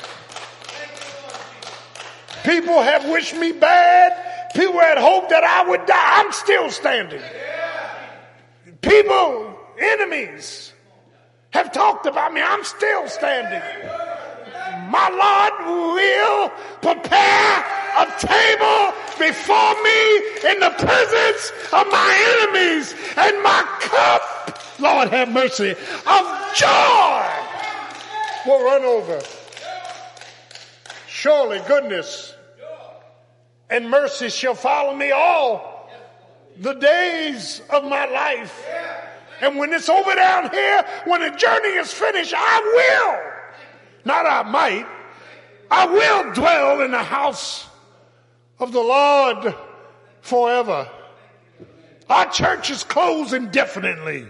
People 2.45 2.83
have 2.83 3.09
wished 3.09 3.37
me 3.37 3.53
bad. 3.53 4.53
People 4.55 4.81
had 4.81 4.99
hoped 4.99 5.31
that 5.31 5.45
I 5.45 5.69
would 5.69 5.87
die. 5.87 6.23
I'm 6.25 6.33
still 6.33 6.71
standing. 6.71 7.23
People, 8.81 9.59
enemies, 9.79 10.73
have 11.51 11.73
talked 11.73 12.07
about 12.07 12.33
me. 12.33 12.41
I'm 12.41 12.65
still 12.65 13.09
standing 13.09 13.63
my 14.91 15.09
Lord 15.11 15.95
will 15.95 16.49
prepare 16.81 17.65
a 17.99 18.07
table 18.19 18.95
before 19.19 19.75
me 19.83 20.17
in 20.51 20.61
the 20.61 20.73
presence 20.79 21.53
of 21.73 21.87
my 21.91 22.41
enemies, 22.41 22.95
and 23.17 23.43
my 23.43 23.65
cup 23.81 24.81
Lord 24.81 25.09
have 25.09 25.31
mercy, 25.31 25.73
of 25.73 26.55
joy 26.55 27.27
will 28.47 28.65
run 28.65 28.85
over. 28.85 29.21
Surely 31.09 31.61
goodness 31.67 32.35
and 33.69 33.91
mercy 33.91 34.29
shall 34.29 34.55
follow 34.55 34.95
me 34.95 35.11
all 35.11 35.78
the 36.61 36.75
days 36.75 37.63
of 37.71 37.85
my 37.85 38.07
life. 38.07 38.67
And 39.41 39.57
when 39.57 39.73
it's 39.73 39.89
over 39.89 40.15
down 40.15 40.51
here, 40.51 40.85
when 41.05 41.21
the 41.21 41.37
journey 41.37 41.69
is 41.69 41.93
finished, 41.93 42.35
I 42.37 42.61
will, 42.75 44.05
not 44.05 44.27
I 44.27 44.43
might, 44.43 44.87
I 45.71 45.87
will 45.87 46.33
dwell 46.33 46.81
in 46.81 46.91
the 46.91 47.03
house 47.03 47.69
of 48.59 48.73
the 48.73 48.81
Lord 48.81 49.55
forever. 50.21 50.89
Our 52.09 52.31
church 52.31 52.71
is 52.71 52.83
closed 52.83 53.33
indefinitely. 53.33 54.27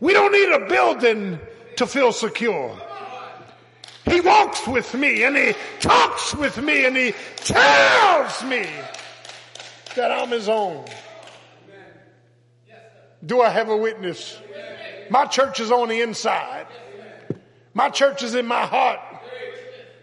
We 0.00 0.12
don't 0.12 0.32
need 0.32 0.52
a 0.52 0.68
building 0.68 1.38
to 1.76 1.86
feel 1.86 2.12
secure. 2.12 2.76
He 4.04 4.20
walks 4.20 4.66
with 4.66 4.94
me 4.94 5.24
and 5.24 5.36
he 5.36 5.54
talks 5.80 6.34
with 6.34 6.60
me 6.62 6.84
and 6.84 6.96
he 6.96 7.14
tells 7.36 8.44
me 8.44 8.66
that 9.94 10.12
I'm 10.12 10.28
his 10.28 10.48
own. 10.48 10.84
Do 13.26 13.40
I 13.40 13.50
have 13.50 13.68
a 13.68 13.76
witness? 13.76 14.38
My 15.10 15.26
church 15.26 15.60
is 15.60 15.70
on 15.70 15.88
the 15.88 16.00
inside. 16.00 16.66
My 17.74 17.90
church 17.90 18.22
is 18.22 18.34
in 18.34 18.46
my 18.46 18.64
heart. 18.64 19.00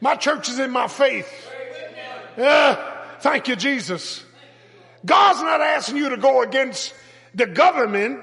My 0.02 0.16
church 0.16 0.50
is 0.50 0.60
in 0.60 0.70
my 0.72 0.88
faith. 0.88 1.28
Uh, 2.38 2.76
thank 3.22 3.48
you, 3.48 3.56
Jesus. 3.56 4.24
God's 5.06 5.42
not 5.42 5.62
asking 5.62 5.98
you 5.98 6.10
to 6.10 6.18
go 6.18 6.42
against 6.42 6.94
the 7.34 7.46
government. 7.46 8.22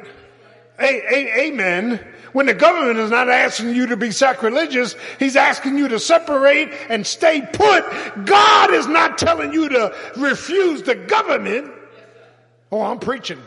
Amen. 0.80 2.00
When 2.32 2.46
the 2.46 2.54
government 2.54 2.98
is 2.98 3.10
not 3.10 3.28
asking 3.28 3.74
you 3.74 3.88
to 3.88 3.96
be 3.96 4.12
sacrilegious, 4.12 4.94
he's 5.18 5.36
asking 5.36 5.78
you 5.78 5.88
to 5.88 5.98
separate 5.98 6.70
and 6.88 7.06
stay 7.06 7.40
put. 7.40 8.24
God 8.24 8.72
is 8.72 8.86
not 8.86 9.18
telling 9.18 9.52
you 9.52 9.68
to 9.70 9.94
refuse 10.16 10.82
the 10.82 10.94
government. 10.94 11.72
Oh, 12.70 12.82
I'm 12.82 12.98
preaching. 12.98 13.40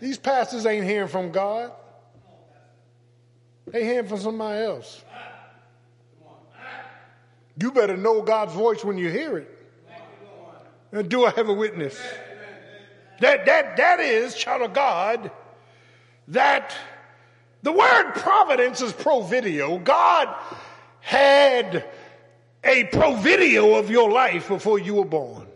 These 0.00 0.18
pastors 0.18 0.66
ain't 0.66 0.84
hearing 0.84 1.08
from 1.08 1.30
God. 1.32 1.72
They 3.66 3.84
hearing 3.84 4.06
from 4.06 4.20
somebody 4.20 4.64
else. 4.64 5.02
You 7.60 7.72
better 7.72 7.96
know 7.96 8.22
God's 8.22 8.52
voice 8.52 8.84
when 8.84 8.98
you 8.98 9.10
hear 9.10 9.38
it. 9.38 9.52
And 10.92 11.08
do 11.08 11.24
I 11.24 11.30
have 11.30 11.48
a 11.48 11.54
witness? 11.54 11.98
That, 13.20 13.46
that, 13.46 13.78
that 13.78 14.00
is, 14.00 14.34
child 14.34 14.62
of 14.62 14.74
God, 14.74 15.30
that 16.28 16.74
the 17.62 17.72
word 17.72 18.12
providence 18.12 18.82
is 18.82 18.92
pro 18.92 19.22
video. 19.22 19.78
God 19.78 20.34
had 21.00 21.88
a 22.62 22.84
pro 22.84 23.14
video 23.14 23.74
of 23.76 23.90
your 23.90 24.10
life 24.10 24.48
before 24.48 24.78
you 24.78 24.94
were 24.94 25.04
born. 25.04 25.46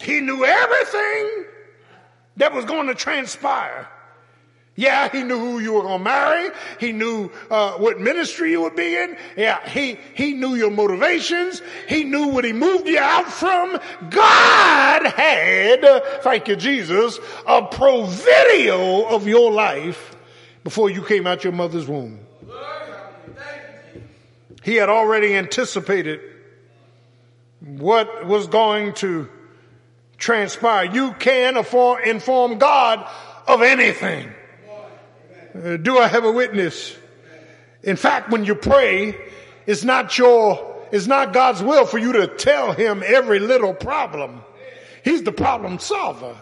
He 0.00 0.20
knew 0.20 0.44
everything 0.44 1.44
that 2.36 2.52
was 2.52 2.64
going 2.64 2.86
to 2.88 2.94
transpire. 2.94 3.88
Yeah, 4.74 5.10
he 5.10 5.22
knew 5.22 5.38
who 5.38 5.58
you 5.58 5.74
were 5.74 5.82
going 5.82 5.98
to 5.98 6.04
marry. 6.04 6.50
He 6.80 6.92
knew 6.92 7.30
uh, 7.50 7.72
what 7.72 8.00
ministry 8.00 8.52
you 8.52 8.62
would 8.62 8.74
be 8.74 8.96
in. 8.96 9.18
Yeah, 9.36 9.68
he 9.68 9.98
he 10.14 10.32
knew 10.32 10.54
your 10.54 10.70
motivations. 10.70 11.60
He 11.88 12.04
knew 12.04 12.28
what 12.28 12.44
he 12.44 12.54
moved 12.54 12.88
you 12.88 12.98
out 12.98 13.26
from. 13.26 13.78
God 14.08 15.06
had, 15.06 16.02
thank 16.22 16.48
you, 16.48 16.56
Jesus, 16.56 17.18
a 17.46 17.66
pro 17.66 18.06
video 18.06 19.04
of 19.08 19.26
your 19.26 19.52
life 19.52 20.16
before 20.64 20.88
you 20.88 21.04
came 21.04 21.26
out 21.26 21.44
your 21.44 21.52
mother's 21.52 21.86
womb. 21.86 22.20
He 24.62 24.76
had 24.76 24.88
already 24.88 25.34
anticipated 25.34 26.20
what 27.60 28.26
was 28.26 28.46
going 28.46 28.94
to 28.94 29.28
transpire. 30.22 30.84
You 30.84 31.12
can 31.14 31.56
inform 31.56 32.58
God 32.58 33.10
of 33.46 33.60
anything. 33.60 34.30
Uh, 35.54 35.76
do 35.76 35.98
I 35.98 36.08
have 36.08 36.24
a 36.24 36.32
witness? 36.32 36.96
In 37.82 37.96
fact, 37.96 38.30
when 38.30 38.44
you 38.44 38.54
pray, 38.54 39.14
it's 39.66 39.84
not 39.84 40.16
your, 40.16 40.86
it's 40.92 41.08
not 41.08 41.32
God's 41.32 41.62
will 41.62 41.84
for 41.84 41.98
you 41.98 42.12
to 42.12 42.28
tell 42.28 42.72
him 42.72 43.02
every 43.04 43.40
little 43.40 43.74
problem. 43.74 44.42
He's 45.04 45.24
the 45.24 45.32
problem 45.32 45.80
solver. 45.80 46.36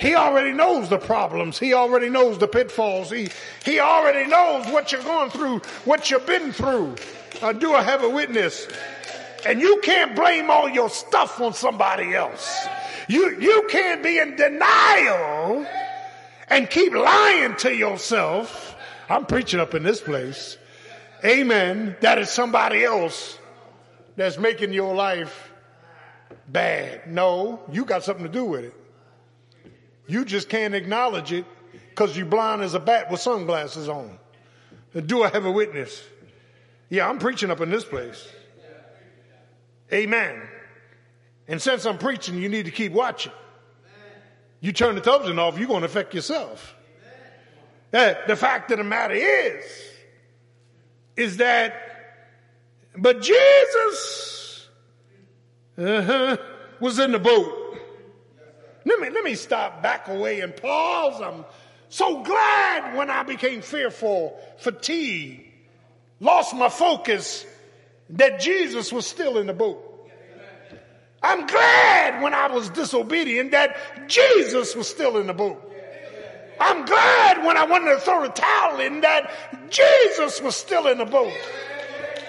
He 0.00 0.14
already 0.16 0.52
knows 0.52 0.88
the 0.88 0.98
problems. 0.98 1.58
He 1.58 1.74
already 1.74 2.08
knows 2.08 2.38
the 2.38 2.48
pitfalls. 2.48 3.10
He, 3.10 3.28
he 3.64 3.78
already 3.78 4.28
knows 4.28 4.66
what 4.66 4.90
you're 4.90 5.02
going 5.02 5.30
through, 5.30 5.58
what 5.84 6.10
you've 6.10 6.26
been 6.26 6.52
through. 6.52 6.96
Uh, 7.40 7.52
do 7.52 7.74
I 7.74 7.82
have 7.82 8.02
a 8.02 8.08
witness? 8.08 8.66
And 9.46 9.60
you 9.60 9.80
can't 9.84 10.16
blame 10.16 10.50
all 10.50 10.68
your 10.68 10.88
stuff 10.88 11.40
on 11.40 11.52
somebody 11.52 12.14
else. 12.14 12.66
You, 13.08 13.40
you 13.40 13.66
can't 13.68 14.02
be 14.02 14.18
in 14.18 14.36
denial 14.36 15.66
and 16.48 16.68
keep 16.68 16.92
lying 16.92 17.56
to 17.56 17.74
yourself. 17.74 18.76
I'm 19.08 19.26
preaching 19.26 19.60
up 19.60 19.74
in 19.74 19.82
this 19.82 20.00
place. 20.00 20.56
Amen. 21.24 21.96
That 22.00 22.18
is 22.18 22.30
somebody 22.30 22.84
else 22.84 23.38
that's 24.16 24.38
making 24.38 24.72
your 24.72 24.94
life 24.94 25.52
bad. 26.48 27.06
No, 27.06 27.60
you 27.70 27.84
got 27.84 28.04
something 28.04 28.24
to 28.24 28.32
do 28.32 28.44
with 28.44 28.64
it. 28.64 28.74
You 30.06 30.24
just 30.24 30.48
can't 30.48 30.74
acknowledge 30.74 31.32
it 31.32 31.46
because 31.90 32.16
you're 32.16 32.26
blind 32.26 32.62
as 32.62 32.74
a 32.74 32.80
bat 32.80 33.10
with 33.10 33.20
sunglasses 33.20 33.88
on. 33.88 34.18
Do 35.06 35.22
I 35.22 35.28
have 35.28 35.46
a 35.46 35.50
witness? 35.50 36.02
Yeah, 36.90 37.08
I'm 37.08 37.18
preaching 37.18 37.50
up 37.50 37.60
in 37.60 37.70
this 37.70 37.84
place. 37.84 38.28
Amen. 39.92 40.42
And 41.52 41.60
since 41.60 41.84
I'm 41.84 41.98
preaching, 41.98 42.38
you 42.38 42.48
need 42.48 42.64
to 42.64 42.70
keep 42.70 42.92
watching. 42.92 43.30
You 44.60 44.72
turn 44.72 44.94
the 44.94 45.02
television 45.02 45.38
off, 45.38 45.58
you're 45.58 45.68
going 45.68 45.82
to 45.82 45.86
affect 45.86 46.14
yourself. 46.14 46.74
The 47.90 48.36
fact 48.38 48.70
of 48.70 48.78
the 48.78 48.84
matter 48.84 49.12
is, 49.12 49.62
is 51.14 51.36
that, 51.36 51.74
but 52.96 53.20
Jesus 53.20 54.66
uh-huh, 55.76 56.38
was 56.80 56.98
in 56.98 57.12
the 57.12 57.18
boat. 57.18 57.76
Let 58.86 59.00
me, 59.00 59.10
let 59.10 59.22
me 59.22 59.34
stop 59.34 59.82
back 59.82 60.08
away 60.08 60.40
and 60.40 60.56
pause. 60.56 61.20
I'm 61.20 61.44
so 61.90 62.22
glad 62.22 62.96
when 62.96 63.10
I 63.10 63.24
became 63.24 63.60
fearful, 63.60 64.40
fatigued, 64.56 65.42
lost 66.18 66.54
my 66.54 66.70
focus, 66.70 67.44
that 68.08 68.40
Jesus 68.40 68.90
was 68.90 69.06
still 69.06 69.36
in 69.36 69.48
the 69.48 69.52
boat. 69.52 69.90
I'm 71.22 71.46
glad 71.46 72.22
when 72.22 72.34
I 72.34 72.48
was 72.48 72.68
disobedient 72.70 73.52
that 73.52 73.76
Jesus 74.08 74.74
was 74.74 74.88
still 74.88 75.18
in 75.18 75.26
the 75.26 75.32
boat. 75.32 75.60
I'm 76.58 76.84
glad 76.84 77.44
when 77.44 77.56
I 77.56 77.64
wanted 77.64 77.94
to 77.94 78.00
throw 78.00 78.22
the 78.22 78.28
towel 78.28 78.80
in 78.80 79.00
that 79.00 79.32
Jesus 79.70 80.40
was 80.40 80.56
still 80.56 80.86
in 80.86 80.98
the 80.98 81.04
boat. 81.04 81.32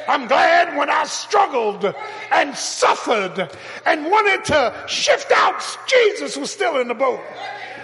I'm 0.08 0.28
glad 0.28 0.78
when 0.78 0.89
I 0.89 1.06
struggled 1.06 1.94
and 2.32 2.56
suffered 2.56 3.50
and 3.86 4.06
wanted 4.06 4.46
to 4.46 4.84
shift 4.88 5.32
out, 5.32 5.62
Jesus 5.88 6.36
was 6.36 6.52
still 6.52 6.80
in 6.80 6.88
the 6.88 6.94
boat. 6.94 7.22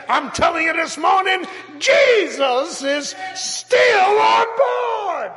I'm 0.07 0.32
telling 0.32 0.66
you 0.66 0.74
this 0.74 0.97
morning, 0.97 1.45
Jesus 1.78 2.84
is 2.84 3.16
still 3.36 4.20
on 4.20 4.47
board. 4.57 5.32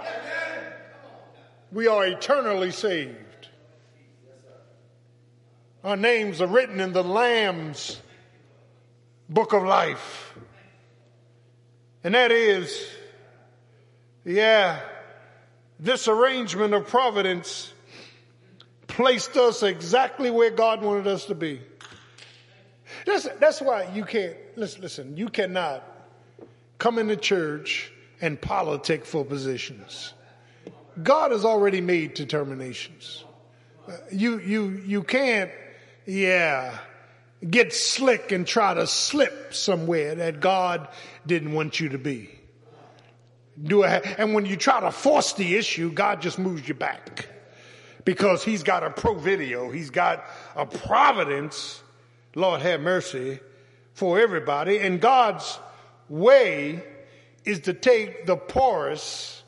We 1.73 1.87
are 1.87 2.07
eternally 2.07 2.71
saved. 2.71 3.32
Our 5.85 5.97
names 5.97 6.41
are 6.41 6.47
written 6.47 6.79
in 6.79 6.93
the 6.93 7.03
Lamb's 7.03 8.01
book 9.29 9.53
of 9.53 9.65
life. 9.65 10.35
And 12.05 12.15
that 12.15 12.31
is, 12.31 12.87
yeah, 14.25 14.81
this 15.81 16.07
arrangement 16.07 16.75
of 16.75 16.87
providence 16.87 17.73
placed 18.87 19.37
us 19.37 19.63
exactly 19.63 20.31
where 20.31 20.51
God 20.51 20.83
wanted 20.83 21.09
us 21.09 21.25
to 21.27 21.35
be. 21.35 21.61
That's, 23.05 23.29
that's 23.41 23.61
why 23.61 23.91
you 23.93 24.05
can't, 24.05 24.37
listen, 24.55 24.83
listen, 24.83 25.17
you 25.17 25.29
cannot 25.29 25.83
come 26.79 26.99
into 26.99 27.17
church 27.17 27.91
and 28.21 28.41
politic 28.41 29.05
for 29.05 29.25
positions. 29.25 30.13
God 31.03 31.33
has 31.33 31.45
already 31.45 31.81
made 31.81 32.15
determinations. 32.15 33.25
Uh, 33.89 33.97
you, 34.13 34.39
you, 34.39 34.69
you 34.87 35.03
can't 35.03 35.51
yeah, 36.07 36.79
get 37.49 37.73
slick 37.73 38.33
and 38.33 38.47
try 38.47 38.75
to 38.75 38.87
slip 38.87 39.55
somewhere 39.55 40.15
that 40.17 40.41
God 40.41 40.89
didn't 41.27 41.53
want 41.53 41.81
you 41.81 41.91
to 41.91 41.99
be. 41.99 42.31
Do 43.63 43.85
I, 43.85 43.97
and 44.19 44.35
when 44.35 44.47
you 44.47 44.57
try 44.57 44.81
to 44.81 44.91
force 44.91 45.35
the 45.35 45.57
issue, 45.57 45.93
God 45.93 46.23
just 46.23 46.39
moves 46.39 46.67
you 46.67 46.75
back 46.75 47.29
because 48.05 48.43
he's 48.43 48.63
got 48.63 48.83
a 48.83 48.91
pro 48.91 49.15
video. 49.15 49.71
He's 49.71 49.91
got 49.91 50.25
a 50.57 50.67
providence, 50.67 51.83
Lord 52.35 52.63
have 52.63 52.81
mercy, 52.81 53.41
for 53.95 54.19
everybody. 54.19 54.79
And 54.79 55.01
God's 55.01 55.59
way 56.09 56.83
is 57.45 57.61
to 57.61 57.75
take 57.75 58.27
the 58.27 58.37
poorest 58.37 59.43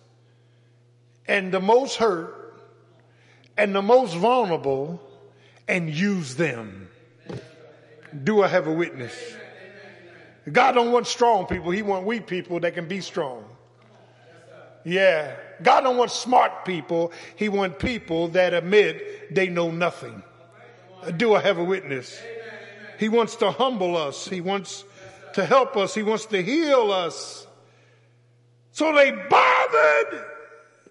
and 1.27 1.53
the 1.53 1.61
most 1.61 1.97
hurt 1.97 2.61
and 3.57 3.75
the 3.75 3.83
most 3.83 4.15
vulnerable 4.15 5.01
and 5.69 5.91
use 5.91 6.37
them. 6.37 6.89
Do 8.23 8.43
I 8.43 8.49
have 8.49 8.67
a 8.67 8.73
witness? 8.73 9.15
God 10.51 10.73
don't 10.73 10.93
want 10.93 11.07
strong 11.07 11.47
people. 11.47 11.71
He 11.71 11.83
want 11.83 12.05
weak 12.05 12.27
people 12.27 12.61
that 12.61 12.75
can 12.75 12.87
be 12.87 13.01
strong. 13.01 13.45
Yeah. 14.85 15.35
God 15.63 15.81
don't 15.81 15.97
want 15.97 16.11
smart 16.11 16.65
people. 16.65 17.13
He 17.37 17.49
want 17.49 17.79
people 17.79 18.29
that 18.29 18.53
admit 18.53 19.35
they 19.35 19.49
know 19.49 19.71
nothing. 19.71 20.23
Do 21.17 21.35
I 21.35 21.41
have 21.41 21.59
a 21.59 21.65
witness? 21.65 22.21
He 22.99 23.09
wants 23.09 23.37
to 23.37 23.51
humble 23.51 23.97
us. 23.97 24.29
He 24.29 24.41
wants 24.41 24.85
to 25.35 25.45
help 25.45 25.77
us. 25.77 25.95
He 25.95 26.03
wants 26.03 26.27
to 26.27 26.43
heal 26.43 26.93
us. 26.93 27.47
So 28.73 28.95
they 28.95 29.11
bothered 29.13 30.25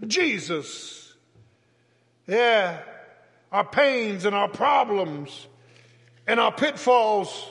Jesus. 0.07 1.13
Yeah. 2.27 2.79
Our 3.53 3.63
pains 3.63 4.25
and 4.25 4.35
our 4.35 4.47
problems 4.47 5.47
and 6.25 6.39
our 6.39 6.51
pitfalls 6.51 7.47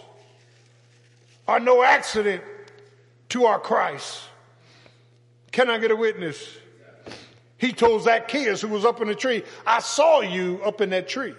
are 1.46 1.60
no 1.60 1.84
accident 1.84 2.42
to 3.28 3.44
our 3.44 3.60
Christ. 3.60 4.20
Can 5.52 5.70
I 5.70 5.78
get 5.78 5.92
a 5.92 5.96
witness? 5.96 6.58
He 7.56 7.72
told 7.72 8.02
Zacchaeus, 8.02 8.60
who 8.62 8.68
was 8.68 8.84
up 8.84 9.00
in 9.00 9.06
the 9.06 9.14
tree, 9.14 9.44
I 9.64 9.78
saw 9.78 10.20
you 10.22 10.60
up 10.64 10.80
in 10.80 10.90
that 10.90 11.08
tree. 11.08 11.34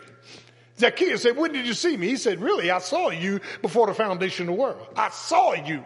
Zacchaeus 0.79 1.23
said, 1.23 1.35
When 1.35 1.51
did 1.51 1.67
you 1.67 1.73
see 1.73 1.97
me? 1.97 2.07
He 2.07 2.15
said, 2.15 2.41
Really, 2.41 2.71
I 2.71 2.79
saw 2.79 3.09
you 3.09 3.41
before 3.61 3.87
the 3.87 3.93
foundation 3.93 4.47
of 4.47 4.55
the 4.55 4.61
world. 4.61 4.87
I 4.95 5.09
saw 5.09 5.53
you 5.53 5.83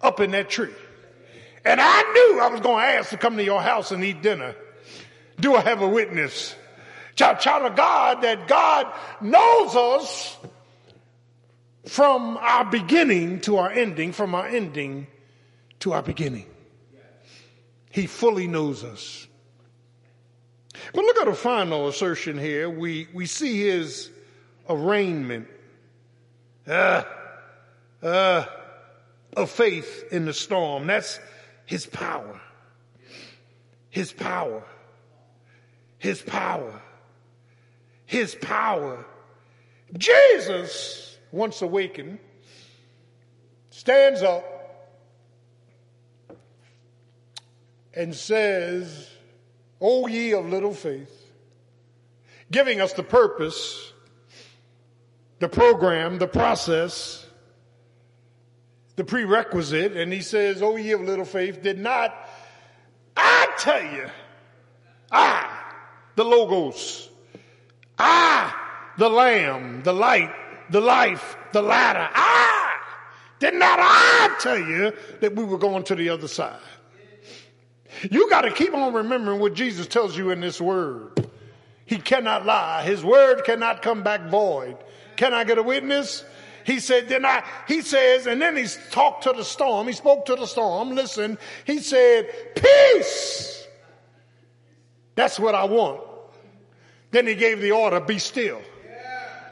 up 0.00 0.20
in 0.20 0.30
that 0.30 0.48
tree. 0.48 0.72
And 1.64 1.80
I 1.80 2.02
knew 2.12 2.40
I 2.40 2.48
was 2.48 2.60
going 2.60 2.78
to 2.78 2.98
ask 2.98 3.10
to 3.10 3.16
come 3.16 3.36
to 3.36 3.44
your 3.44 3.60
house 3.60 3.90
and 3.90 4.04
eat 4.04 4.22
dinner. 4.22 4.54
Do 5.40 5.56
I 5.56 5.60
have 5.62 5.82
a 5.82 5.88
witness? 5.88 6.54
Child, 7.14 7.64
of 7.64 7.76
God, 7.76 8.22
that 8.22 8.48
God 8.48 8.92
knows 9.20 9.76
us 9.76 10.36
from 11.86 12.36
our 12.38 12.64
beginning 12.64 13.40
to 13.42 13.58
our 13.58 13.70
ending, 13.70 14.12
from 14.12 14.34
our 14.34 14.46
ending 14.46 15.06
to 15.80 15.92
our 15.92 16.02
beginning. 16.02 16.46
He 17.90 18.06
fully 18.06 18.48
knows 18.48 18.82
us. 18.82 19.26
But 20.92 21.04
look 21.04 21.18
at 21.18 21.28
a 21.28 21.34
final 21.34 21.88
assertion 21.88 22.38
here. 22.38 22.68
We, 22.68 23.06
we 23.14 23.26
see 23.26 23.60
his 23.60 24.10
arraignment 24.68 25.46
uh, 26.66 27.04
uh, 28.02 28.46
of 29.36 29.50
faith 29.50 30.04
in 30.10 30.24
the 30.24 30.32
storm. 30.32 30.88
That's 30.88 31.20
his 31.66 31.86
power. 31.86 32.40
His 33.90 34.12
power. 34.12 34.64
His 35.98 36.20
power. 36.20 36.82
His 38.06 38.34
power. 38.34 39.04
Jesus, 39.96 41.18
once 41.30 41.62
awakened, 41.62 42.18
stands 43.70 44.22
up 44.22 44.44
and 47.92 48.14
says, 48.14 49.08
O 49.80 50.06
ye 50.06 50.32
of 50.32 50.46
little 50.46 50.74
faith, 50.74 51.32
giving 52.50 52.80
us 52.80 52.92
the 52.92 53.02
purpose, 53.02 53.92
the 55.38 55.48
program, 55.48 56.18
the 56.18 56.26
process, 56.26 57.26
the 58.96 59.04
prerequisite, 59.04 59.96
and 59.96 60.12
he 60.12 60.20
says, 60.20 60.62
O 60.62 60.76
ye 60.76 60.92
of 60.92 61.00
little 61.00 61.24
faith, 61.24 61.62
did 61.62 61.78
not 61.78 62.14
I 63.16 63.48
tell 63.58 63.82
you, 63.82 64.06
I, 65.10 65.48
the 66.16 66.24
Logos, 66.24 67.08
I, 67.98 68.52
the 68.98 69.08
Lamb, 69.08 69.82
the 69.82 69.92
light, 69.92 70.32
the 70.70 70.80
life, 70.80 71.36
the 71.52 71.62
ladder, 71.62 72.08
I, 72.12 72.76
did 73.38 73.54
not 73.54 73.78
I 73.80 74.36
tell 74.40 74.58
you 74.58 74.92
that 75.20 75.34
we 75.34 75.44
were 75.44 75.58
going 75.58 75.84
to 75.84 75.94
the 75.94 76.08
other 76.08 76.28
side? 76.28 76.60
You 78.10 78.28
got 78.28 78.42
to 78.42 78.50
keep 78.50 78.74
on 78.74 78.92
remembering 78.92 79.40
what 79.40 79.54
Jesus 79.54 79.86
tells 79.86 80.16
you 80.16 80.30
in 80.30 80.40
this 80.40 80.60
word. 80.60 81.28
He 81.86 81.98
cannot 81.98 82.46
lie. 82.46 82.82
His 82.82 83.04
word 83.04 83.44
cannot 83.44 83.82
come 83.82 84.02
back 84.02 84.28
void. 84.28 84.76
Can 85.16 85.34
I 85.34 85.44
get 85.44 85.58
a 85.58 85.62
witness? 85.62 86.24
He 86.64 86.80
said, 86.80 87.08
then 87.08 87.26
I, 87.26 87.44
he 87.68 87.82
says, 87.82 88.26
and 88.26 88.40
then 88.40 88.56
he's 88.56 88.78
talked 88.90 89.24
to 89.24 89.32
the 89.32 89.44
storm. 89.44 89.86
He 89.86 89.92
spoke 89.92 90.24
to 90.26 90.34
the 90.34 90.46
storm. 90.46 90.90
Listen, 90.94 91.38
he 91.66 91.78
said, 91.78 92.54
peace. 92.56 93.66
That's 95.14 95.38
what 95.38 95.54
I 95.54 95.64
want. 95.64 96.00
Then 97.14 97.28
he 97.28 97.36
gave 97.36 97.60
the 97.60 97.70
order, 97.70 98.00
be 98.00 98.18
still. 98.18 98.60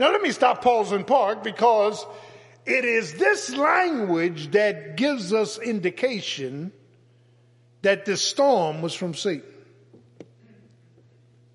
Now 0.01 0.11
let 0.11 0.21
me 0.21 0.33
stop, 0.33 0.63
pause, 0.65 0.91
and 0.91 1.07
park 1.07 1.45
because 1.45 2.05
it 2.67 2.85
is 2.85 3.15
this 3.15 3.55
language 3.55 4.51
that 4.51 4.97
gives 4.97 5.33
us 5.33 5.61
indication 5.61 6.73
that 7.83 8.05
the 8.05 8.17
storm 8.17 8.83
was 8.83 8.95
from 8.95 9.15
Satan. 9.15 9.47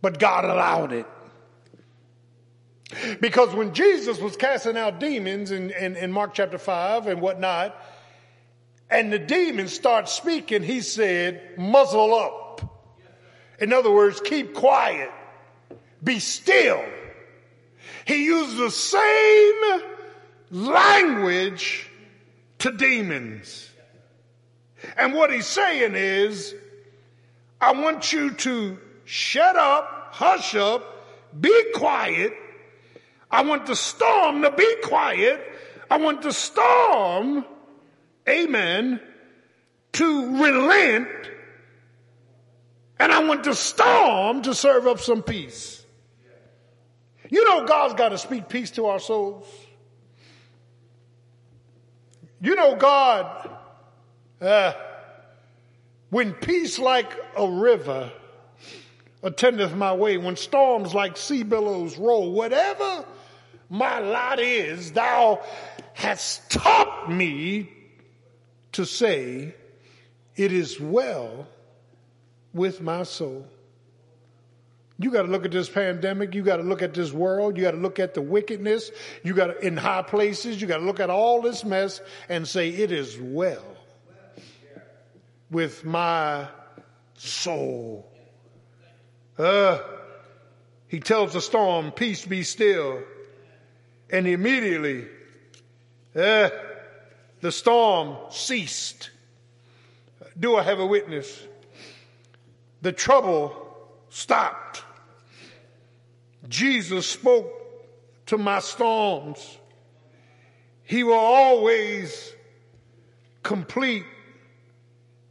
But 0.02 0.18
God 0.18 0.46
allowed 0.46 0.94
it. 0.94 1.06
Because 3.20 3.54
when 3.54 3.74
Jesus 3.74 4.18
was 4.18 4.38
casting 4.38 4.78
out 4.78 5.02
demons 5.02 5.52
in, 5.52 5.72
in, 5.72 5.98
in, 5.98 6.14
Mark 6.14 6.34
chapter 6.34 6.58
5 6.58 7.08
and 7.08 7.20
whatnot, 7.20 7.76
and 8.90 9.12
the 9.12 9.20
demons 9.20 9.74
start 9.74 10.08
speaking, 10.08 10.64
he 10.64 10.80
said, 10.80 11.58
muzzle 11.58 12.16
up. 12.16 12.62
In 13.60 13.74
other 13.74 13.92
words, 13.92 14.22
keep 14.22 14.54
quiet. 14.54 15.12
Be 16.04 16.20
still. 16.20 16.84
He 18.06 18.26
used 18.26 18.58
the 18.58 18.72
same 18.72 19.82
language 20.52 21.90
to 22.60 22.72
demons. 22.72 23.70
And 24.96 25.14
what 25.14 25.32
he's 25.32 25.48
saying 25.48 25.94
is, 25.96 26.56
I 27.60 27.74
want 27.74 28.14
you 28.14 28.32
to 28.32 28.78
shut 29.06 29.56
up, 29.56 30.10
hush 30.12 30.56
up, 30.56 30.84
be 31.40 31.72
quiet. 31.74 32.34
I 33.30 33.44
want 33.44 33.66
the 33.66 33.76
storm 33.76 34.42
to 34.44 34.52
be 34.52 34.76
quiet. 34.84 35.42
I 35.90 35.98
want 35.98 36.22
the 36.22 36.32
storm, 36.32 37.46
amen, 38.28 39.00
to 39.94 40.44
relent. 40.44 41.10
And 43.00 43.12
I 43.12 43.24
want 43.24 43.44
the 43.44 43.54
storm 43.54 44.42
to 44.44 44.54
serve 44.54 44.88
up 44.88 45.00
some 45.00 45.24
peace. 45.24 45.77
You 47.30 47.44
know, 47.44 47.66
God's 47.66 47.94
got 47.94 48.10
to 48.10 48.18
speak 48.18 48.50
peace 48.50 48.72
to 48.72 48.86
our 48.88 49.00
souls. 49.00 49.46
You 52.42 52.56
know, 52.56 52.76
God 52.76 53.50
uh, 54.42 54.74
when 56.10 56.34
peace 56.34 56.80
like 56.80 57.12
a 57.36 57.48
river 57.48 58.12
attendeth 59.24 59.74
my 59.76 59.94
way, 59.94 60.18
when 60.18 60.36
storms 60.36 60.94
like 60.94 61.18
sea 61.18 61.44
billows 61.44 61.98
roll, 61.98 62.32
whatever 62.32 63.06
my 63.70 64.00
lot 64.00 64.40
is, 64.40 64.92
thou 64.92 65.42
hast 65.94 66.50
taught 66.52 67.12
me 67.12 67.70
to 68.74 68.86
say, 68.86 69.54
it 70.36 70.54
is 70.54 70.80
well 70.80 71.48
with 72.54 72.80
my 72.80 73.04
soul. 73.04 73.48
You 75.00 75.12
got 75.12 75.24
to 75.24 75.28
look 75.28 75.46
at 75.46 75.52
this 75.52 75.70
pandemic. 75.70 76.34
You 76.34 76.42
got 76.42 76.58
to 76.58 76.64
look 76.64 76.82
at 76.82 76.94
this 76.94 77.12
world. 77.12 77.56
You 77.56 77.64
got 77.64 77.72
to 77.72 77.78
look 77.78 78.00
at 78.00 78.16
the 78.16 78.22
wickedness. 78.22 78.90
You 79.24 79.34
got 79.34 79.48
to, 79.48 79.60
in 79.66 79.78
high 79.78 80.02
places, 80.02 80.60
you 80.60 80.68
got 80.68 80.78
to 80.78 80.86
look 80.86 81.00
at 81.00 81.10
all 81.10 81.42
this 81.42 81.64
mess 81.64 82.02
and 82.30 82.48
say, 82.48 82.70
it 82.70 82.92
is 82.92 83.18
well 83.20 83.64
with 85.52 85.86
my 85.86 86.48
soul. 87.16 88.12
Uh, 89.38 89.80
he 90.88 91.00
tells 91.00 91.34
the 91.34 91.42
storm, 91.42 91.92
peace 91.92 92.26
be 92.26 92.42
still. 92.44 93.04
And 94.10 94.26
immediately, 94.26 95.06
uh, 96.16 96.50
the 97.42 97.52
storm 97.52 98.18
ceased. 98.32 99.12
Do 100.40 100.56
I 100.56 100.64
have 100.64 100.80
a 100.80 100.86
witness? 100.86 101.40
The 102.82 102.92
trouble 102.92 103.54
stopped. 104.10 104.84
Jesus 106.48 107.08
spoke 107.08 107.52
to 108.28 108.38
my 108.38 108.60
storms. 108.60 109.58
He 110.84 111.04
will 111.04 111.14
always 111.14 112.34
complete 113.44 114.06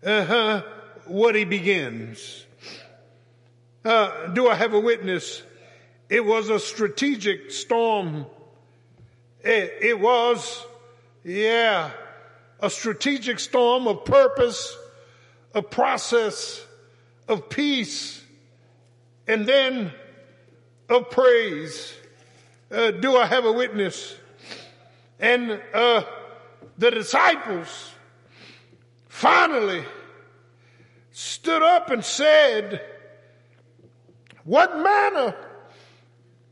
uh-huh, 0.04 0.62
what 1.06 1.34
he 1.34 1.44
begins. 1.44 2.44
Uh, 3.84 4.28
do 4.28 4.48
I 4.48 4.54
have 4.54 4.74
a 4.74 4.80
witness? 4.80 5.42
It 6.08 6.24
was 6.24 6.48
a 6.50 6.58
strategic 6.58 7.50
storm. 7.50 8.26
It, 9.40 9.72
it 9.80 10.00
was, 10.00 10.64
Yeah. 11.24 11.90
A 12.60 12.70
strategic 12.70 13.38
storm 13.38 13.86
of 13.86 14.06
purpose, 14.06 14.74
a 15.54 15.60
process 15.60 16.64
of 17.28 17.50
peace, 17.50 18.24
and 19.26 19.46
then 19.46 19.92
of 20.88 21.10
praise. 21.10 21.94
Uh, 22.70 22.90
do 22.90 23.16
I 23.16 23.26
have 23.26 23.44
a 23.44 23.52
witness? 23.52 24.16
And 25.18 25.60
uh, 25.72 26.02
the 26.78 26.90
disciples 26.90 27.92
finally 29.08 29.84
stood 31.12 31.62
up 31.62 31.90
and 31.90 32.04
said, 32.04 32.82
What 34.44 34.76
manner 34.76 35.34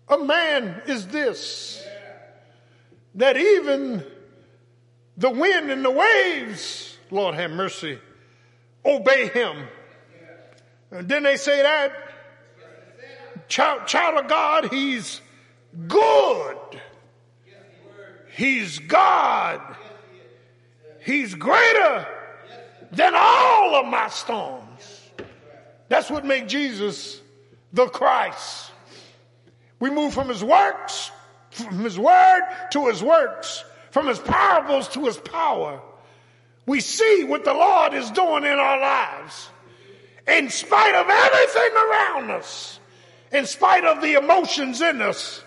of 0.08 0.26
man 0.26 0.82
is 0.86 1.06
this 1.08 1.84
that 3.16 3.36
even 3.36 4.04
the 5.16 5.30
wind 5.30 5.70
and 5.70 5.84
the 5.84 5.90
waves, 5.90 6.96
Lord 7.10 7.34
have 7.34 7.50
mercy, 7.50 7.98
obey 8.84 9.28
him? 9.28 9.68
And 10.90 11.08
didn't 11.08 11.24
they 11.24 11.36
say 11.36 11.62
that? 11.62 12.03
Child, 13.48 13.86
child 13.86 14.24
of 14.24 14.28
God, 14.28 14.72
he's 14.72 15.20
good. 15.88 16.56
He's 18.34 18.78
God. 18.80 19.60
He's 21.04 21.34
greater 21.34 22.06
than 22.90 23.12
all 23.14 23.74
of 23.76 23.86
my 23.86 24.08
storms. 24.08 25.10
That's 25.88 26.10
what 26.10 26.24
makes 26.24 26.50
Jesus 26.50 27.20
the 27.72 27.86
Christ. 27.86 28.72
We 29.80 29.90
move 29.90 30.14
from 30.14 30.28
his 30.28 30.42
works, 30.42 31.10
from 31.50 31.80
his 31.80 31.98
word 31.98 32.42
to 32.72 32.86
his 32.86 33.02
works, 33.02 33.64
from 33.90 34.06
his 34.06 34.18
parables 34.18 34.88
to 34.90 35.04
his 35.04 35.18
power. 35.18 35.80
We 36.66 36.80
see 36.80 37.24
what 37.24 37.44
the 37.44 37.52
Lord 37.52 37.92
is 37.94 38.10
doing 38.10 38.44
in 38.44 38.58
our 38.58 38.80
lives. 38.80 39.50
In 40.26 40.48
spite 40.48 40.94
of 40.94 41.06
everything 41.08 41.76
around 41.76 42.30
us, 42.30 42.80
in 43.34 43.46
spite 43.46 43.84
of 43.84 44.00
the 44.00 44.14
emotions 44.14 44.80
in 44.80 45.02
us, 45.02 45.42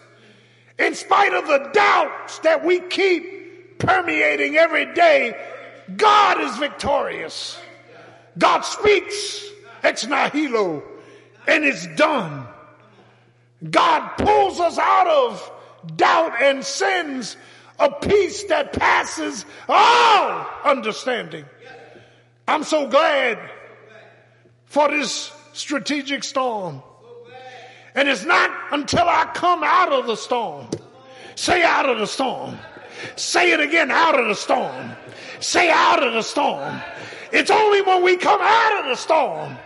in 0.78 0.94
spite 0.94 1.34
of 1.34 1.48
the 1.48 1.70
doubts 1.74 2.40
that 2.40 2.64
we 2.66 2.82
keep 2.82 3.80
permeating 3.80 4.58
every 4.58 4.94
day, 4.94 5.36
God 5.96 6.42
is 6.42 6.58
victorious. 6.58 7.58
God 8.38 8.62
speaks 8.62 9.46
ex 9.84 10.06
nihilo 10.06 10.84
and 11.48 11.64
it's 11.64 11.88
done. 11.96 12.46
God 13.72 14.10
pulls 14.18 14.60
us 14.60 14.78
out 14.78 15.08
of 15.08 15.52
doubt 15.96 16.42
and 16.42 16.64
sins 16.66 17.38
a 17.80 17.90
peace 17.90 18.44
that 18.46 18.74
passes 18.74 19.46
all 19.70 20.46
understanding. 20.66 21.46
I'm 22.48 22.64
so 22.64 22.90
glad 22.90 23.40
for 24.66 24.90
this 24.90 25.32
strategic 25.54 26.26
storm. 26.26 26.84
And 27.98 28.08
it's 28.08 28.26
not 28.26 28.52
until 28.72 29.10
I 29.10 29.26
come 29.34 29.64
out 29.64 29.92
of 29.92 30.06
the 30.06 30.16
storm. 30.16 30.68
Say 31.34 31.64
out 31.64 31.90
of 31.90 31.98
the 31.98 32.06
storm. 32.06 32.56
Say 33.16 33.54
it 33.54 33.60
again, 33.60 33.90
out 33.90 34.20
of 34.20 34.28
the 34.28 34.36
storm. 34.36 34.92
Say 35.40 35.72
out 35.72 36.06
of 36.06 36.14
the 36.14 36.22
storm. 36.22 36.80
It's 37.32 37.50
only 37.50 37.82
when 37.82 38.04
we 38.04 38.16
come 38.16 38.40
out 38.40 38.82
of 38.82 38.86
the 38.86 38.96
storm 38.96 39.58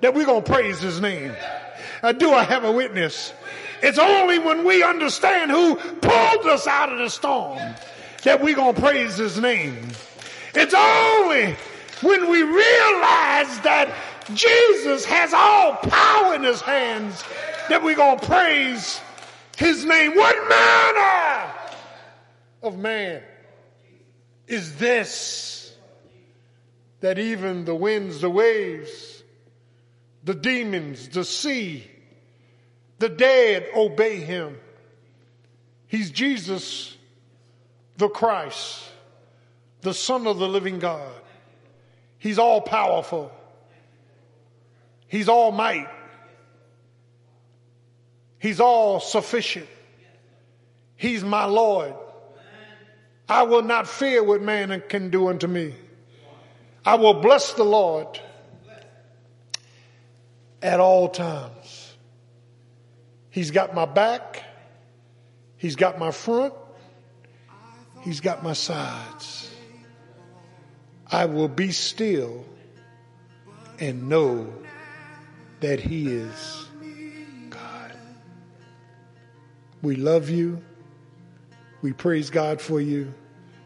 that 0.00 0.12
we're 0.12 0.26
going 0.26 0.42
to 0.42 0.52
praise 0.52 0.80
his 0.80 1.00
name. 1.00 1.32
Uh, 2.02 2.10
do 2.10 2.32
I 2.32 2.42
have 2.42 2.64
a 2.64 2.72
witness? 2.72 3.32
It's 3.80 3.98
only 3.98 4.40
when 4.40 4.64
we 4.64 4.82
understand 4.82 5.52
who 5.52 5.76
pulled 5.76 6.46
us 6.46 6.66
out 6.66 6.92
of 6.92 6.98
the 6.98 7.08
storm 7.08 7.60
that 8.24 8.42
we're 8.42 8.56
going 8.56 8.74
to 8.74 8.80
praise 8.80 9.16
his 9.16 9.40
name. 9.40 9.86
It's 10.52 10.74
only 10.74 11.54
when 12.02 12.28
we 12.28 12.42
realize 12.42 13.60
that 13.60 13.94
Jesus 14.34 15.04
has 15.04 15.32
all 15.32 15.76
power 15.76 16.34
in 16.34 16.42
his 16.42 16.60
hands 16.60 17.22
that 17.68 17.82
we're 17.82 17.96
going 17.96 18.18
to 18.18 18.26
praise 18.26 19.00
his 19.56 19.84
name. 19.84 20.14
What 20.14 20.48
manner 20.48 21.52
of 22.62 22.78
man 22.78 23.22
is 24.46 24.76
this 24.76 25.74
that 27.00 27.18
even 27.18 27.64
the 27.64 27.74
winds, 27.74 28.20
the 28.20 28.30
waves, 28.30 29.22
the 30.24 30.34
demons, 30.34 31.08
the 31.08 31.24
sea, 31.24 31.88
the 32.98 33.08
dead 33.08 33.66
obey 33.74 34.16
him? 34.16 34.58
He's 35.86 36.10
Jesus, 36.10 36.96
the 37.96 38.08
Christ, 38.08 38.82
the 39.80 39.94
Son 39.94 40.26
of 40.26 40.38
the 40.38 40.48
living 40.48 40.78
God. 40.78 41.10
He's 42.18 42.38
all 42.38 42.60
powerful. 42.60 43.32
He's 45.06 45.28
all 45.28 45.50
might. 45.50 45.88
He's 48.38 48.60
all 48.60 49.00
sufficient. 49.00 49.68
He's 50.96 51.24
my 51.24 51.44
Lord. 51.44 51.94
I 53.28 53.42
will 53.42 53.62
not 53.62 53.86
fear 53.86 54.22
what 54.22 54.42
man 54.42 54.82
can 54.88 55.10
do 55.10 55.28
unto 55.28 55.46
me. 55.46 55.74
I 56.84 56.94
will 56.94 57.14
bless 57.14 57.52
the 57.52 57.64
Lord 57.64 58.20
at 60.62 60.80
all 60.80 61.08
times. 61.08 61.96
He's 63.30 63.50
got 63.50 63.74
my 63.74 63.84
back. 63.84 64.42
He's 65.56 65.76
got 65.76 65.98
my 65.98 66.10
front. 66.10 66.54
He's 68.02 68.20
got 68.20 68.42
my 68.42 68.54
sides. 68.54 69.50
I 71.10 71.26
will 71.26 71.48
be 71.48 71.72
still 71.72 72.44
and 73.78 74.08
know 74.08 74.52
that 75.60 75.80
He 75.80 76.08
is 76.08 76.67
We 79.82 79.96
love 79.96 80.28
you. 80.28 80.62
We 81.82 81.92
praise 81.92 82.30
God 82.30 82.60
for 82.60 82.80
you. 82.80 83.12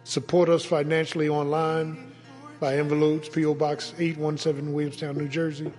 Support 0.05 0.49
us 0.49 0.65
financially 0.65 1.29
online 1.29 2.13
by 2.61 2.77
envelopes, 2.77 3.29
P.O. 3.29 3.55
Box 3.55 3.95
817, 3.99 4.73
Williamstown, 4.73 5.17
New 5.17 5.29
Jersey. 5.29 5.73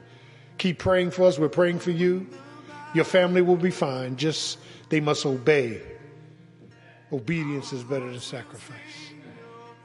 Keep 0.57 0.79
praying 0.79 1.11
for 1.11 1.23
us. 1.23 1.37
We're 1.37 1.49
praying 1.49 1.79
for 1.79 1.91
you. 1.91 2.27
Your 2.93 3.05
family 3.05 3.41
will 3.41 3.57
be 3.57 3.71
fine. 3.71 4.15
Just 4.15 4.59
they 4.89 4.99
must 4.99 5.25
obey. 5.25 5.81
Obedience 7.11 7.73
is 7.73 7.83
better 7.83 8.09
than 8.09 8.19
sacrifice. 8.19 8.77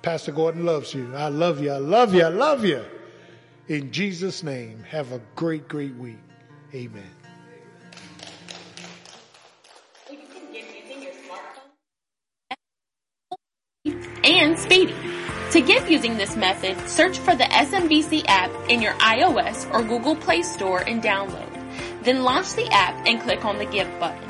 Pastor 0.03 0.33
Gordon 0.33 0.65
loves 0.65 0.95
you. 0.95 1.15
I 1.15 1.29
love 1.29 1.61
you. 1.61 1.71
I 1.71 1.79
love 1.79 2.15
you. 2.15 2.25
I 2.25 2.29
love 2.29 2.65
you. 2.65 2.85
In 3.69 3.93
Jesus' 3.93 4.43
name, 4.43 4.83
have 4.89 5.13
a 5.13 5.21
great, 5.37 5.69
great 5.69 5.95
week. 5.97 6.19
Amen. 6.75 7.18
And 14.29 14.59
Speedy. 14.59 14.95
To 15.53 15.61
give 15.63 15.89
using 15.91 16.19
this 16.19 16.37
method, 16.37 16.79
search 16.89 17.19
for 17.19 17.35
the 17.35 17.45
SMBC 17.45 18.27
app 18.29 18.51
in 18.69 18.83
your 18.83 18.93
iOS 18.95 19.73
or 19.73 19.83
Google 19.83 20.15
Play 20.15 20.43
Store 20.43 20.81
and 20.81 21.03
download. 21.03 21.49
Then 22.03 22.23
launch 22.23 22.53
the 22.55 22.69
app 22.71 23.07
and 23.07 23.19
click 23.21 23.47
on 23.47 23.57
the 23.57 23.65
Give 23.65 23.89
button. 23.99 24.29